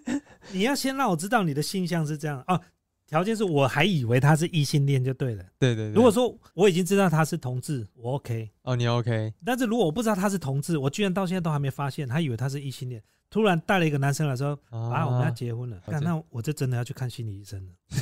[0.52, 2.60] 你要先让我知道你的性向是这样哦。
[3.06, 5.44] 条件是我还以为他是异性恋就对了。
[5.58, 5.92] 对对对。
[5.92, 8.50] 如果说我已经知道他是同志，我 OK。
[8.62, 17.72] 哦你 OK，但是如果我不知道他是同志，我居然到现在都还没发现，他以为他是异性恋，突然带了一个男生来说，啊，我们要结婚了，看那我就真的要去看心理医生了，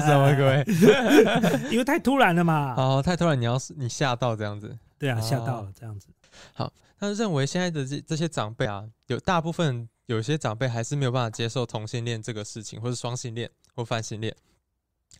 [0.00, 0.64] 什么鬼？
[1.72, 2.74] 因为太突然了嘛。
[2.76, 4.78] 哦，太突然，你要是你吓到这样子。
[4.98, 6.06] 对啊，哦吓到了这样子。
[6.54, 14.34] 好他认为现在的这这些长辈啊，有大部分有些长辈还是没有办法接受同性恋这个事情，或是双性恋或泛性恋。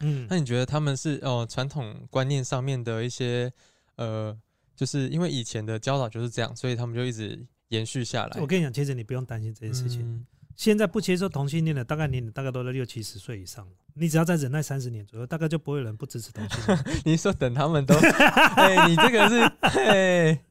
[0.00, 3.52] 嗯那你觉得他们是哦传统观念上面的一些
[3.96, 4.36] 呃，
[4.74, 10.00] 就是因为以前的教导就是这样，所以他们就一直延续下来我跟你讲，其实你不用担心这件事情。
[10.02, 13.72] 嗯现在不接受同性恋的，大概年龄大概都在六七十岁以上了。
[13.94, 16.84] 你只要再忍耐三十年左右，大概就不会有人不支持同性恋。
[17.06, 17.94] 你说等他们都，
[18.56, 20.44] 哎，你这个是，哎，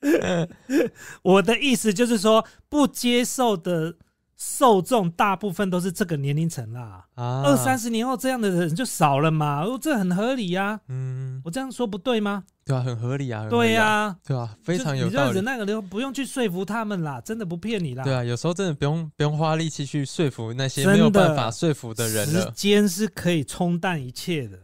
[1.22, 3.96] 我的意思就是说，不接受的
[4.36, 7.04] 受众大部分都是这个年龄层啦。
[7.14, 12.44] 啊二三，十年后，这样的人就少了嘛，哦，这很合理呀、嗯，我这样说不对吗？
[12.64, 15.44] 对啊，很合理啊，对呀、对啊，非常有道理你这样忍。
[15.44, 18.04] 耐个流，不用去说服他们啦，真的不骗你啦。
[18.04, 22.52] 对啊，有时候真的不用不用花力气去说服那些真没有办法说服的人时了。
[22.54, 24.58] 间是可以冲淡一切的，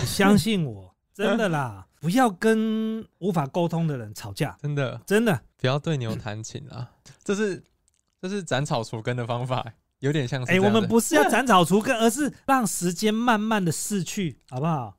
[0.00, 5.40] 你相信我， 真的啦，不要跟无法沟通的人吵架，真的真的。
[5.56, 6.90] 不要对牛弹琴啊！
[7.24, 7.64] 这是
[8.20, 14.98] 这是斩草除根的方法，有点像是哎、我们不是要斩草除根，而是让时间慢慢的逝去，好不好？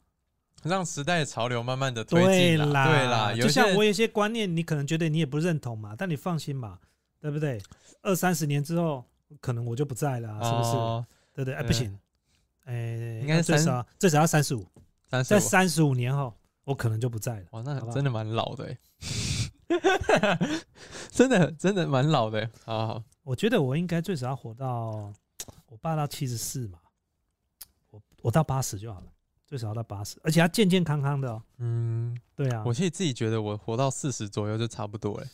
[0.63, 6.79] 让时代的潮流慢慢的推对进啦，对啦，有就像我有些观念，你可能觉得你也不认同嘛，但你放心嘛，
[7.21, 7.61] 对不对？
[8.01, 9.05] 二三十年之后，
[9.39, 10.69] 可能我就不在了啊、是不是？
[10.75, 11.53] 哦对不对？
[11.53, 11.99] 哎，对不行，
[12.63, 14.65] 哎，应该最少最少要三十五，
[15.11, 16.33] 三十五，在三十五年后，
[16.65, 17.45] 我可能就不在了。
[17.51, 18.77] 哇，那真的蛮老的欸
[21.09, 22.49] 真的真的蛮老的欸。
[22.65, 25.11] 好好，我觉得我应该最少要活到
[25.67, 26.79] 我爸到七十四嘛，
[27.89, 29.07] 我我到八十就好了，
[29.47, 31.41] 最少要到八十，而且要健健康康的哦。
[31.57, 35.27] 嗯，对啊，我其实自己觉得我活到四十左右就差不多了。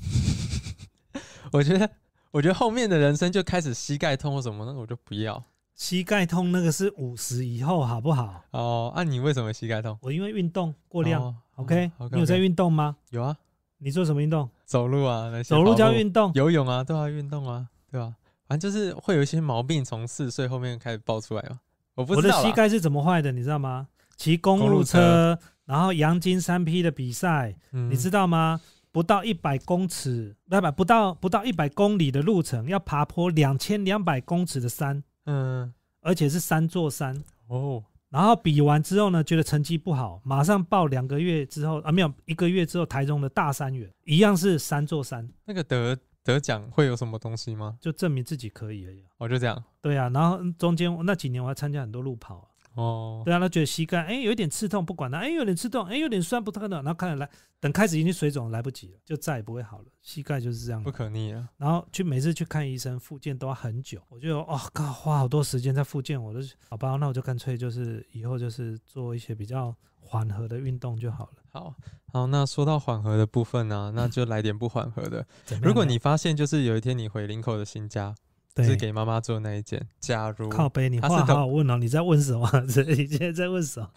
[1.52, 1.90] 我觉得，
[2.30, 5.42] 我觉得后面的人生就开始膝盖痛或什么，那个我就不要。
[5.80, 8.44] 膝盖痛那个是五十以后，好不好？
[8.50, 9.98] 哦，那，你为什么膝盖痛？
[10.02, 12.98] 我因为运动过量、哦 o k 哦你有在运动吗？
[13.08, 13.34] 有啊，
[13.78, 14.46] 你做什么运动？
[14.66, 16.30] 走路啊，那些走路叫运动。
[16.34, 18.14] 游泳啊，都要运动啊，对吧、
[18.46, 21.58] 反正就是会有一些毛病从四岁后面开始爆出来嘛。
[21.94, 23.88] 我不我的知道啦膝盖是怎么坏的，你知道吗？
[24.18, 28.60] 骑公公路路车车，然后阳金三 P 的比赛，嗯你知道吗？
[28.92, 37.22] 不到一百公尺，不不不到不到一百公里的路程，要爬坡两千两百公尺的山，嗯而且是三座山。
[37.48, 47.78] 哦然后比完之后呢，觉得成绩不好，马上报两个月之后啊，没有一个月之后，台中的大三元一样是三座山，那个得得奖会有什么东西吗？
[47.80, 49.10] 就证明自己可以而已啊。
[49.18, 57.28] 我就这样对啊，然后中间那几年我还参加很多路跑啊、哦，对啊，他觉得膝盖哎有一点刺痛，不管它，哎有点刺痛，哎有点酸不痛的，然后看来
[57.58, 59.86] 等开始已经水肿来不及了，就再也不会好了。
[60.02, 61.48] 膝盖就是这样不，可逆啊。
[61.56, 71.42] 然后去每次去看医生复健都要很久，我就哦靠花好多时间在复健，我都好吧，那我就干脆就是以后就是做一些比较缓和的运动就好了。
[71.52, 71.74] 好
[72.12, 75.26] 好，那说到缓和的部分呢、那就来点不缓和的。
[75.60, 82.48] 如果你发现就是有一天你回林口的新家，对是给妈妈做那一件，假如靠背，你话好好问哦，你在问什么？
[82.72, 83.88] 这 你现在在问什么？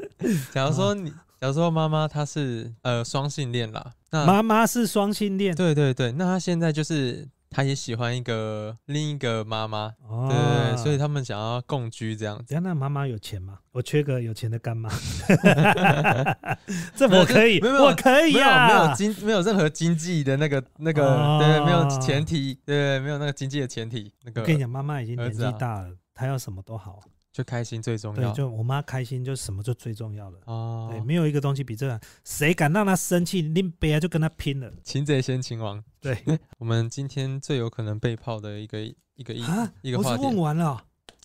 [0.52, 12.58] 假如说你，假如说妈妈她是呃双性恋啦，那妈妈是双性恋，对对对，那她现在就是他也喜欢一个另一个妈妈，哦，对所以他们想要共居这样子。
[12.60, 13.58] 那妈妈有钱吗？
[13.72, 14.90] 我缺个有钱的干妈，
[16.94, 27.00] 这我可以，没有我可以没有啊，没有经没有任何经济的那个那个，哦对，没有前提，对，没有那个经济的前提，那个我跟你讲，妈妈已经年纪大了，她要什么都好。
[27.32, 28.32] 就开心最重对，要。
[28.32, 30.38] 就我妈开心，就什么就最重要了。
[30.46, 34.72] 哦对，，没有一个东西比这个，谁敢让她生气，拎杯啊就跟她拼了。
[34.82, 35.82] 擒贼先擒王。
[36.00, 36.16] 对
[36.58, 38.80] 我们今天最有可能被泡的一个
[39.14, 40.80] 一个一啊，一个话题我是问，完了哦，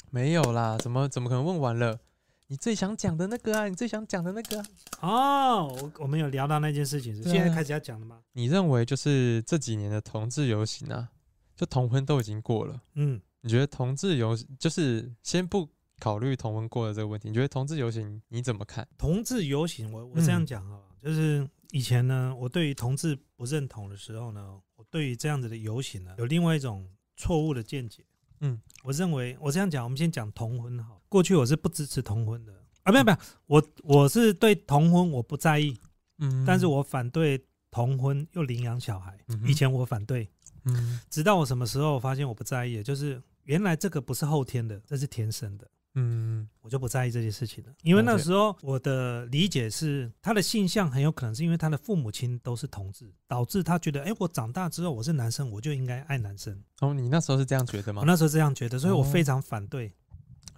[0.10, 2.00] 没有啦，怎么怎么可能问完了？
[2.48, 4.60] 你最想讲的那个啊，你最想讲的那个
[5.00, 8.20] 啊、哦，我我们有聊到那件事情，是现在开始要讲了吗？
[8.34, 11.10] 你认为就是这几年的同志游行啊，
[11.56, 15.68] 就同婚都已经过了，嗯，你觉得同志游就是先不
[16.04, 18.86] 考虑同婚过的这个问题，你觉得同志游行你怎么看？
[18.98, 26.86] 同志游行，我我这样嗯讲啊，就是以前呢，我对于同志不认同的时候呢，我对于这样子的游行呢，有另外一种
[27.16, 28.04] 错误的见解。
[28.42, 31.02] 嗯，我认为我这样讲，我们先讲同婚好。
[31.08, 35.74] 过去我是不支持同婚的啊，没有没有，我我是对同婚我不在意，
[36.18, 39.42] 嗯但是我反对同婚又领养小孩嗯。
[39.48, 40.30] 以前我反对，
[40.66, 45.66] 嗯直到我什么时候发现我不在意，就是原来这个不是后天的，这是天生的。
[45.96, 56.60] 嗯我就不在意这些事情了，因为那时候我的理解是，他的性向很有可能是因为他的父母亲都是同志，导致他觉得，哎，我长大之后我是男生，我就应该爱男生。
[56.80, 58.06] 哦，你那时候是这样觉得吗我？
[58.06, 59.94] 那时候这样觉得，所以我哦非常反对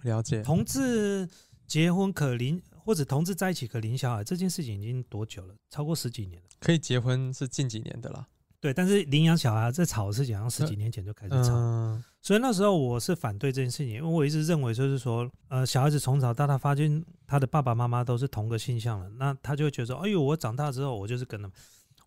[0.02, 1.28] 了解，同志
[1.66, 5.54] 结婚可领或者同志在一起可领小孩这件事情已经多久了？
[5.68, 6.48] 超过十几年了。
[6.60, 8.26] 可以结婚是近几年的啦。
[8.60, 11.52] 对，但是领养小孩这吵的事情，好像十几年前就开始吵。
[11.54, 21.56] 嗯所以那时候我是反对这件事情，因为我一直认为就是说，呃，小孩子从小到大发现他的爸爸妈妈都是同个性向了，那他就会觉得说，哎呦，我长大之后我就是跟他们。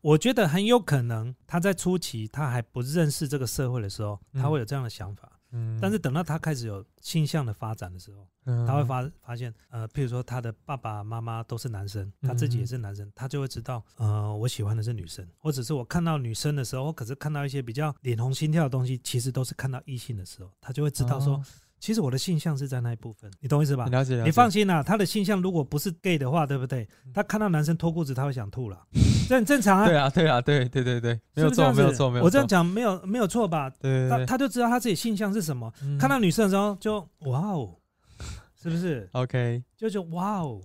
[0.02, 5.39] 我觉得很有可能他在初期他还不认识这个社会的时候，他嗯会有这样的想法，嗯
[5.82, 8.28] 但是等到他开始有倾向的发展的时候，
[8.66, 21.46] 他会发发现，呃，譬如说他的爸爸妈妈都是男生，他自己也是男生，他就会知道，呃，我喜欢的是女生，或者是我看到女生的时候，可是看到一些比较脸红心跳的东西，其实都是看到异性的时候，他就会知道说，哦
[21.80, 23.86] 其实我的性向是在那一部分，你懂我意思吧？
[23.86, 26.88] 了解了解，你放心啦、他的性向如果不是 gay 的话，对不对？
[27.06, 27.12] 嗯。
[27.14, 28.78] 他看到男生脱裤子，他会想吐了，
[29.30, 29.86] 这很正常啊。
[29.88, 33.70] 对啊对啊对对对对，没有错没有错没有错，我这样讲没有没有错吧？
[33.70, 34.18] 他对对。
[34.18, 35.98] 对，他就知道他自己性向是什么，嗯。
[35.98, 37.76] 看到女生的时候就哇哦，
[38.62, 40.62] 是不是？OK，就就哇哦，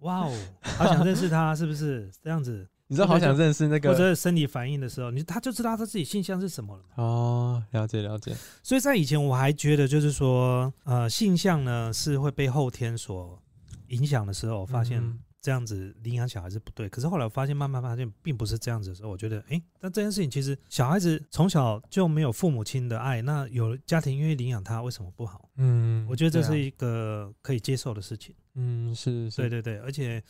[0.00, 2.10] 哇哦，好想认识他，是不是？
[2.22, 2.68] 这样子？
[2.92, 6.84] 你知道好想认识那个或个者生理反应的时候，你他就知道他自己性向是什么了。
[6.96, 13.42] 哦，了解了解，所以在以前我还觉得就是说，呃，性向呢是会被后天所
[13.88, 16.86] 影响的时候，我发现嗯这样子领养小孩是不对。
[16.90, 25.48] 可是后来我发现，慢慢发现并不是这样子的时候，我觉得，诶，那这件事情其实小孩子从小就没有父母亲的爱，那有家庭愿意领养他，为什么不好？
[25.56, 28.34] 嗯，我觉得这是一个可以接受的事情。
[28.54, 30.22] 嗯是是，对对对，而且，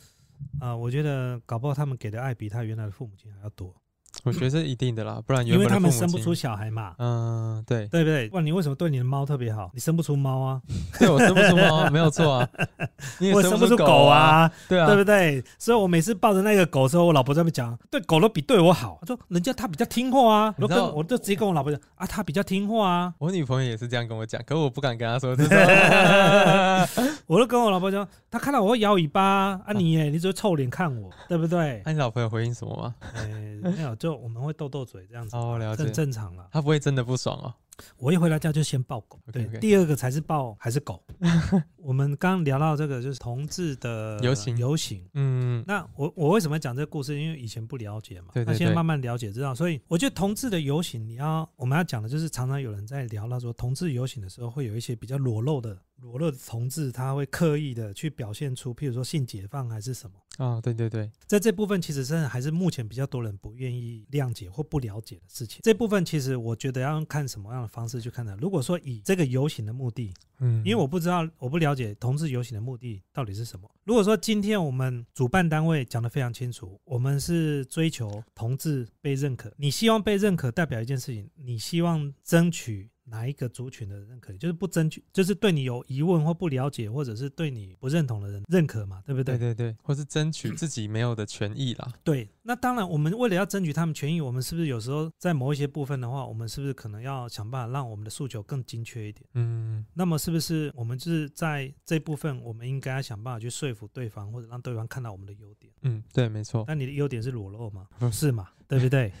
[0.59, 3.75] 啊，我觉得搞不好他们给的爱比他原来的父母亲还要多，
[4.23, 8.29] 我觉得是一定的啦，不然原因为他们生不出小孩嘛，嗯对对不对？
[8.29, 9.69] 不然你为什么对你的猫特别好？
[9.73, 10.61] 你生不出猫啊，
[10.97, 12.49] 对，我生不出猫，没有错啊，
[13.19, 15.43] 你也我生不出狗啊，对啊，对不对？
[15.59, 18.97] 所以我每次抱着那个狗的时候，我老婆在那边讲，对狗都比对我好。
[19.01, 20.55] 她说人家它比较听话啊，
[20.95, 23.13] 我就直接跟我老婆讲啊，它比较听话啊。
[23.17, 25.31] 我女朋友也是这样跟我讲，可我不敢跟她说，
[27.27, 31.81] 我就跟我老婆讲，她看到我会摇尾巴啊，啊你耶，你只会臭脸看我，对不对？
[31.85, 32.95] 那你老婆有回应什么吗？
[33.15, 33.23] 哎，
[33.61, 36.47] 没有，就我们会斗斗嘴这样子，哦，了解很解，正常了。
[36.51, 37.53] 他不会真的不爽哦。
[37.97, 41.03] 我一回到家就先抱狗，对第二个才是抱还是狗。
[41.77, 45.05] 我们刚刚聊到这个就是同志的游行游行。
[45.13, 47.19] 嗯，那我我为什么讲这个故事？
[47.19, 60.15] 因为以前不了解嘛，对对对那现在慢慢了解知道，所以我觉得同志的游行，你要我们要讲的就是常常有人在聊到说，同志游行的时候会有一些比较裸露的裸露的同志，他会刻意的去表现出，譬如说性解放还是什么。
[60.39, 65.59] 哦，对对对，在这部分，其实真的还是目前比较多人不愿意谅解或不了解的事情。
[65.61, 68.35] 这部分其实我觉得要看什么样的方式去看待。
[68.35, 73.67] 如果说以这个游行的目的，嗯，因为我不知道，我不了解同志游行的目的到底是什么。
[73.83, 82.89] 如果说今天我们主办单位讲得非常清楚，我们是追求同志被认可，你希望被认可，代表一件事情，你希望争取。
[83.05, 89.37] 哪一个族群的认可，就是不争取，就是对你有疑问或不了解，或者是对你不认同的人认可嘛，对不对？
[89.37, 91.91] 对对对，或是争取自己没有的权益啦。
[92.03, 99.25] 对，那当然，我们为了要争取他们权益，我们是不是有时候在某一些部分的话，我们是不是可能要想办法让我们的诉求更精确一点？
[99.33, 105.73] 嗯，那么是不是我们就是在这部分，我们应该要想办法去说服对方，或者让对方看到我们的优点？
[105.81, 106.63] 嗯，对，没错。
[106.67, 107.87] 那你的优点是裸露吗？
[107.99, 108.47] 嗯是嘛？
[108.67, 109.11] 对不对？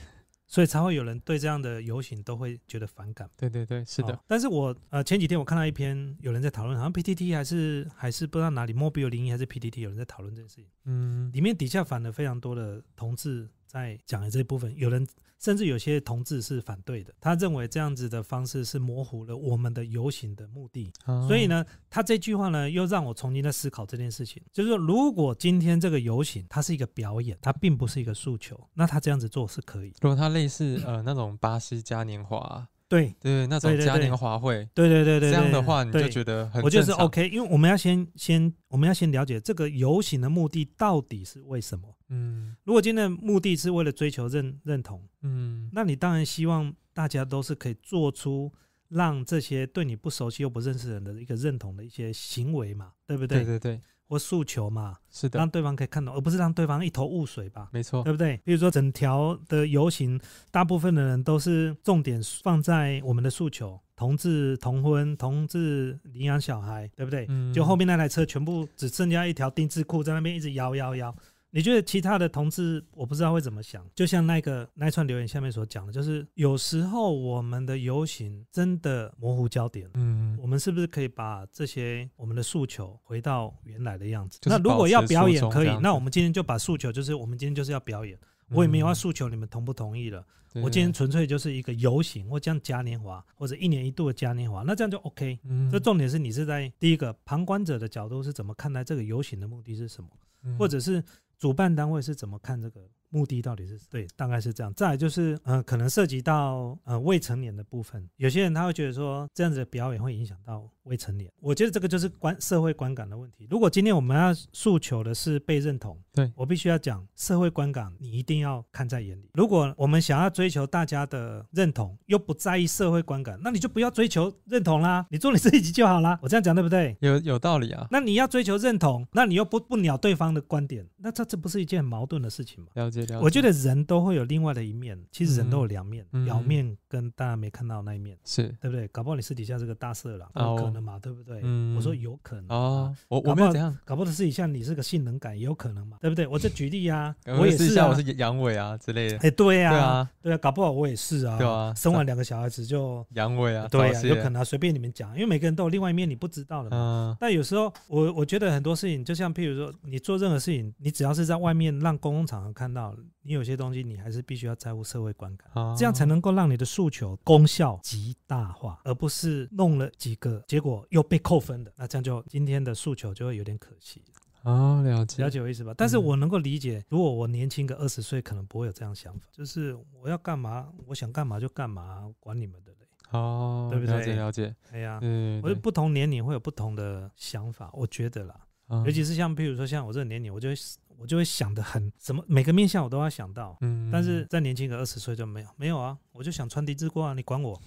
[0.53, 3.27] 所以才会有人对这样的游行都会觉得反感。
[3.35, 15.05] 对对对，是的哦，但是我呃前几天我看到一篇有人在讨论，好像 PTT 还是还是不知道哪里 Mobile 零一还是 PTT 有人在讨论这件事情，嗯，里面底下反了非常多的同志在讲的这部分，有人
[15.39, 20.93] 甚至有些同志是反对的，他认为这样子的方式是模糊了我们的游行的目的。
[21.05, 29.91] 啊所以，呢，他这句话呢，又让我重新在思考这件事情，就是说，如果今天这个游行它是一个表演，它并不是一个诉求，那他这样子做是可以。
[30.01, 41.97] 如果它类似呃那种巴西嘉年华啊，对，对那种嘉年华会，对对对对，这样的话你就觉得很我觉得是 OK，因为我们要先先我们要先了解这个游行的目的到底是为什么。
[42.09, 42.55] 嗯。
[42.63, 48.51] 如果今天的目的是为了追求认认同，嗯，那你当然希望大家都是可以做出
[48.89, 53.39] 让这些对你不熟悉又不认识的人的一个认同的一些行为嘛，对不对？
[53.43, 53.81] 对对对，
[54.13, 57.67] 或诉求嘛，是的让，对方可以看懂，而不是让对方一头雾水吧。
[57.71, 58.39] 没错对，不对？
[58.45, 60.19] 比如说整条的游行，
[60.51, 67.25] 大部分的人都是重点放在我们的诉求：同志同婚、同志领养小孩，对不对？
[67.27, 71.15] 嗯就后面那台车全部只剩下一条丁字裤在那边一直摇摇摇。
[71.55, 73.87] 你觉得其他的同志，我不知道会怎么想。
[73.93, 79.91] 就像那个那一串留言下面所讲的，就是有时候我们的游行真的模糊焦点了。
[79.93, 84.39] 嗯我们是不是可以把这些我们的诉求回到原来的样子？
[84.41, 88.17] 就是那如果要表演可以那我们今天就把诉求就是我们今天就是要表演，
[88.49, 90.25] 我也没有要嗯诉求你们同不同意了。
[90.51, 95.37] 对我今天纯粹就是一个游行或这样嘉年华，或者一年一度的嘉年华，那这样就 OK。
[95.43, 100.09] 嗯这重点是你是在第一个旁观者的角度是怎么看待这个游行的目的是什么，
[100.43, 101.03] 嗯或者是
[101.37, 104.73] 主办单位是怎么看这个目的到底是对，大概是这样。
[104.73, 113.47] 再来就是呃，可能涉及到呃未成年的部分，有些人他会觉得说这样子的表演会影响到未成年，我觉得这个就是观社会观感的问题。
[113.49, 119.29] 如果今天我们要诉求的是被认同，对我必须要讲社会观感，你一定要看在眼里。
[119.33, 126.19] 如果我们想要追求大家的认同，又不在意社会观感，那你就不要追求认同啦，你做你自己就好啦。
[126.21, 126.95] 我这样讲对不对？
[126.99, 132.69] 有有道理啊，那你要追求认同，那你又不不鸟对方的观点，那这这不是一件很矛盾的事情吗？
[132.75, 138.87] 了解了解，我觉得人都会有另外的一面，其实人都有两面，嗯表面跟大家没看到那一面，是对不对？
[138.89, 141.39] 搞不好你私底下是个大色狼，哦有可能嘛，对不对？
[141.43, 146.25] 嗯我说有可能哦啊，，我我没有怎样，搞不好私底下你是个性能感，也有可能嘛，对不对？
[146.27, 156.77] 我这举例啊， 我我也是啊试一下我，是阳痿啊之类的，哎，对呀，对啊，对啊，搞不好我也是啊，对啊生完两个小孩子就阳痿啊，对啊，有可能啊，随便你们讲，因为每个人都有另外一面你不知道的嘛。
[156.77, 171.71] 嗯但有时候，我我觉得很多事情，就像譬如说，你做任何事情，你只要是在外面让公共场合看到，你有些东西你还是必须要在乎社会观感，哦这样才能够让你的诉求功效极大化，而不是弄了几个，结果又被扣分的。
[171.75, 174.01] 那这样就今天的诉求就会有点可惜，
[174.43, 175.73] 哦，了解了解我意思吧？
[175.77, 182.77] 但是嗯我能够理解，如果我年轻个二十岁，可能不会有这样想法，就是我要干嘛，我想干嘛就干嘛，管你们的嘞。
[183.11, 188.35] 哦，对不了解对了解，哎呀，嗯，我觉得不同年龄会有不同的想法，我觉得啦。
[188.65, 190.55] 不尤其是像譬如说像我这个年龄，我就会
[190.97, 197.61] 我就会想的很什么每个面向我都要想到，嗯，但是在年轻个二十岁就没有没有啊，我就想穿丁字裤啊，你管我，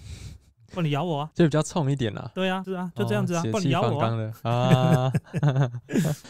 [0.73, 2.31] 不然你咬我啊，就比较冲一点啦。
[2.35, 4.01] 对啊，是啊，就这样子啊，哦不然你咬我
[4.43, 5.13] 啊，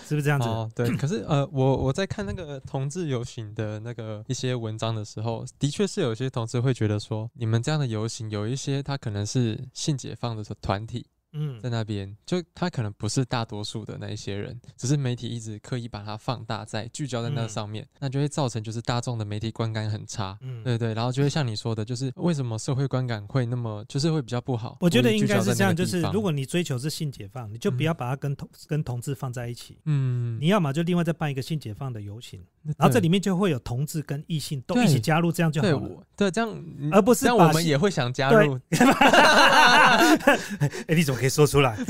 [0.07, 0.49] 是不是这样子？
[0.49, 11.07] 哦，对，可是呃，我我在看那个同志游行的那个一些文章的时候，的确是有些同志会觉得说，你们这样的游行有一些他可能是性解放的团体
[11.37, 20.37] 嗯在那边，就他可能不是大多数的那一些人，只是媒体一直刻意把它放大在聚焦在那嗯上面，那就会造成就是大众的媒体观感很差。
[20.41, 24.76] 嗯，对对，然后就会像你说的，就是为什么社会观感会那么，就是会比较不好。
[24.80, 29.78] 我觉得应该是这样，就是如果你追求是性解放，你就不嗯要把它跟同跟同志放在一起。
[29.84, 32.41] 嗯，你要么就另外再办一个性解放的游行，
[32.76, 35.78] 然后这里面就会有同志跟异性都一起加入，这样就好对了。
[35.78, 38.59] 我对这样，嗯而不是我们也会想加入。
[40.87, 41.76] 哎，你怎么可以说出来？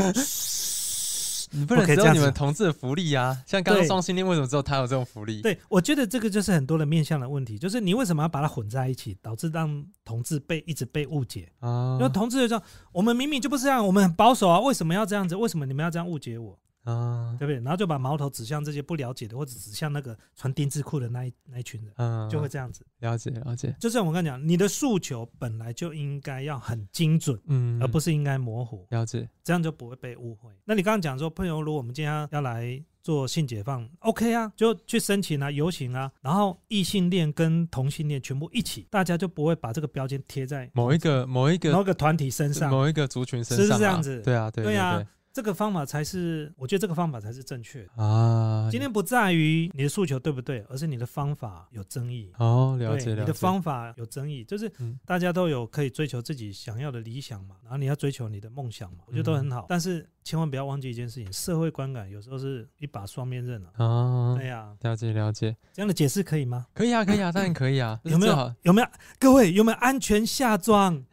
[1.53, 3.41] 你不能只有你们同志的福利啊！
[3.47, 5.41] 像刚刚双性恋，为什么只有他有这种福利？
[5.43, 11.49] 对，我觉得这个就是很多的面向的问题，就是你为什么要把它混在一起，导致让同志被一直被误解？
[11.61, 15.37] 啊因为同志就说，我们明明就不是这样，我们很保守啊，为什么要这样子？
[15.37, 16.59] 为什么你们要这样误解我？
[16.87, 17.37] 啊。
[17.39, 17.57] 对不对？
[17.57, 22.83] 然后就把矛头指向这些不了解的，或者指向那个穿丁字裤的那一那一群人，嗯，就会这样子。
[23.01, 30.51] 了解了解，就像我刚才讲，你的诉求本来就应该要很精准，嗯，而不是应该模糊，了解，这样就不会被误会。
[30.65, 42.71] 那你刚刚讲说，朋友，如果我们今天要来做性解放，OK 啊，就去申请啊、游行啊，然后异性恋跟同性恋全部一起，大家就不会把这个标签贴在某一个某一个某个团体身上。
[42.71, 44.23] 某一个族群身是不是上啊这样子？
[44.23, 45.07] 对啊，对对啊对，
[45.37, 48.03] 这个方法才是，我觉得这个方法才是正确的。
[48.03, 52.33] 啊，今天不在于你的诉求对不对，而是你的方法有争议。
[52.39, 59.67] 哦，了解了解，你的方法有争议，就是嗯大家都有可以追求自己想要的理想嘛，然后你要追求你的梦想嘛，我觉得都很嗯好。
[59.69, 63.85] 但是千万不要忘记一件事情，社会观感有时候是一把双面刃啊。
[63.85, 66.65] 啊对，呀、了解了解，这样的解释可以吗？
[66.73, 68.55] 可以啊，可以啊，当然可以啊，有没有？
[68.63, 68.89] 有没有？
[69.19, 71.05] 各位有没有安全下装？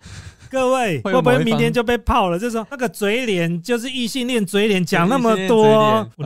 [0.54, 2.38] 各位会会不会明天就被泡了？
[2.38, 5.66] 就说那个嘴脸就是异性恋嘴脸，讲那么多，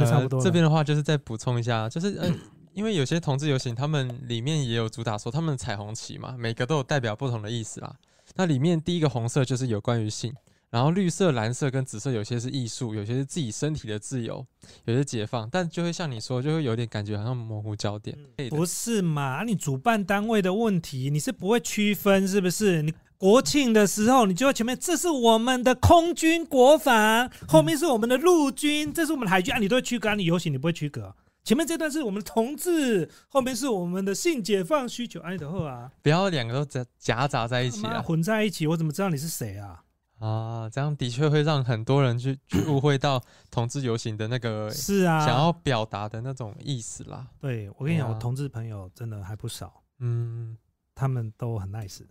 [0.05, 0.37] 差不多。
[0.37, 2.29] 呃这边的话，就是再补充一下，就是呃，
[2.73, 7.93] 因为有些同志游行，他们里面也有主打说他们彩虹旗嘛，每个都有代表不同的意思啦。
[8.35, 10.33] 那里面第一个红色就是有关于性，
[10.69, 14.45] 然后绿色、蓝色跟紫色有些是艺术，有些是自己身体的自由，
[14.83, 18.17] 有些解放，但就会像你说，就会有点感觉好像模糊焦点。
[18.49, 19.37] 不是嘛？
[19.37, 22.81] 啊你主办单位的问题，你是不会区分是不是？
[22.81, 30.15] 你国庆的时候，你就在前面这是我们的空军国防，后面是我们的陆军，这是我们的海军啊，你都会区隔啊。
[30.15, 38.01] 你游行你不会区隔啊、前面这段是我们的同志，后面是我们的性解放需求，哎的后啊，不要两个都夹夹杂在一起啊！
[38.01, 39.81] 混在一起，我怎么知道你是谁啊？
[40.19, 47.27] 啊，这样的确会让很多人去 去误会到同志游行的那个是啊，想要表达的那种意思啦。
[47.39, 50.57] 对我跟你讲，啊我同志朋友真的还不少，嗯，
[50.95, 52.01] 他们都很 nice，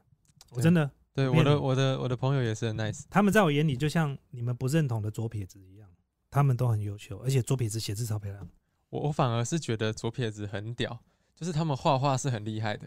[0.51, 3.03] 我真的，对，我的我的我的朋友也是很 nice。
[3.11, 5.89] 他们在我眼里就像你们不认同的左撇子一样，
[6.31, 8.49] 他们都很优秀，而且左撇子写字超漂亮。
[8.91, 11.01] 我我反而是觉得左撇子很屌，
[11.35, 12.87] 就是他们画画是很厉害的。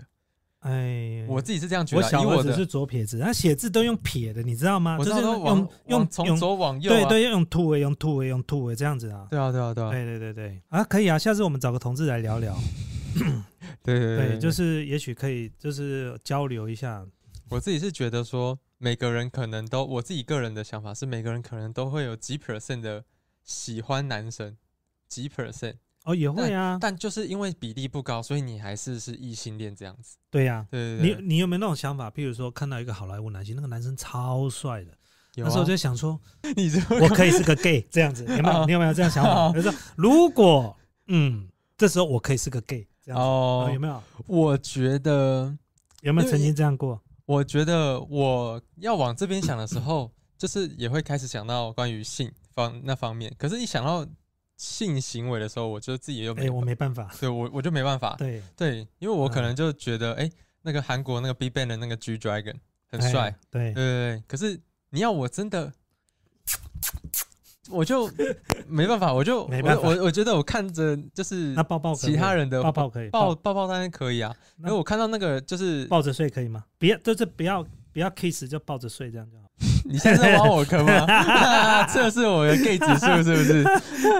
[0.59, 4.97] 哎，我自己是这样觉得啊，我小儿子是左撇子，他写字都用撇的，你知道吗？
[4.99, 6.95] 我知就是用用从用左往右啊。
[6.95, 9.25] 对对，用突围用突围用突围这样子啊。
[9.29, 12.57] 对啊对啊对啊对对对对啊，可以啊，下次我们找个同志来聊聊，
[13.83, 17.05] 对对对，就是也许可以就是交流一下，
[17.49, 23.05] 我自己是觉得说，每个人可能都，我自己个人的想法是，每个人可能都会有几 percent 的
[23.45, 24.57] 喜欢男生，
[25.07, 30.17] 几 percent，哦，也会啊，但就是因为比例不高，所以你还是是异性恋这样子。
[30.31, 30.65] 对呀。
[30.71, 32.09] 对对对，你你有没有那种想法？
[32.09, 34.91] 譬如说，看到一个好莱坞男星，那个男生超帅的，
[35.35, 36.19] 有啊那时候我就想说，
[36.55, 38.61] 你这我可以是个 gay 这样子， 有没有？
[38.61, 39.51] 哦你有没有这样想法？
[39.51, 40.75] 就是说，如果
[41.07, 41.47] 嗯，
[41.77, 44.01] 这时候我可以是个 gay 这样子，哦哦，有没有？
[44.25, 45.55] 我觉得，
[46.01, 46.99] 有没有曾经这样过？
[47.25, 53.31] 我觉得我要往这边想的时候，就是也会开始想到关于性方那方面。
[53.37, 54.03] 可是，一想到
[54.59, 57.09] 性行为的时候，我就自己又哎、没，我没办法。
[57.17, 58.15] 对我我就没办法。
[58.17, 60.29] 对，对，因为我可嗯能就觉得，哎、
[60.63, 62.55] 那个韩国那个 Big Bang 的那个 G Dragon
[62.91, 63.83] 很哎帅，对对，对
[64.17, 64.23] 对。
[64.27, 65.71] 可是你要我真的，
[67.69, 68.11] 我就
[68.67, 76.65] 没办法，我就没办法我我我觉得我看着就是那抱抱其他人的抱抱可以，抱抱抱当然可以啊，因那为我看到那个就是抱着睡可以吗？
[76.77, 79.48] 别，就是不要不要 kiss 就抱着睡这样就好。
[79.85, 81.05] 你现在在挖我坑吗？
[81.87, 83.63] 测试我的 gay 指数是不是？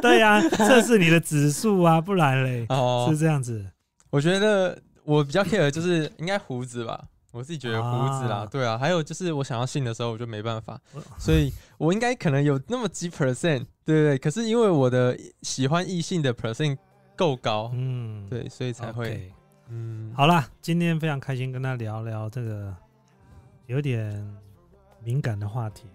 [0.01, 3.07] 对呀、测试你的指数啊，不然嘞、哦。
[3.09, 3.65] 是，这样子。
[4.09, 6.99] 我觉得我比较 care 就是应该胡子吧，
[7.31, 8.45] 我自己觉得胡子啦，啊。
[8.49, 10.79] 对啊，还有就是我想要性的时候我就没办法，
[11.17, 16.77] 所以我应该可能有那么几 percent，对对对，可是因为我的喜欢异性的 percent
[17.15, 19.31] 够高，嗯，对，所以才会。
[19.71, 22.75] 嗯，好啦，今天非常开心跟他聊聊这个
[23.67, 24.11] 有点
[25.03, 25.89] 敏感的话题。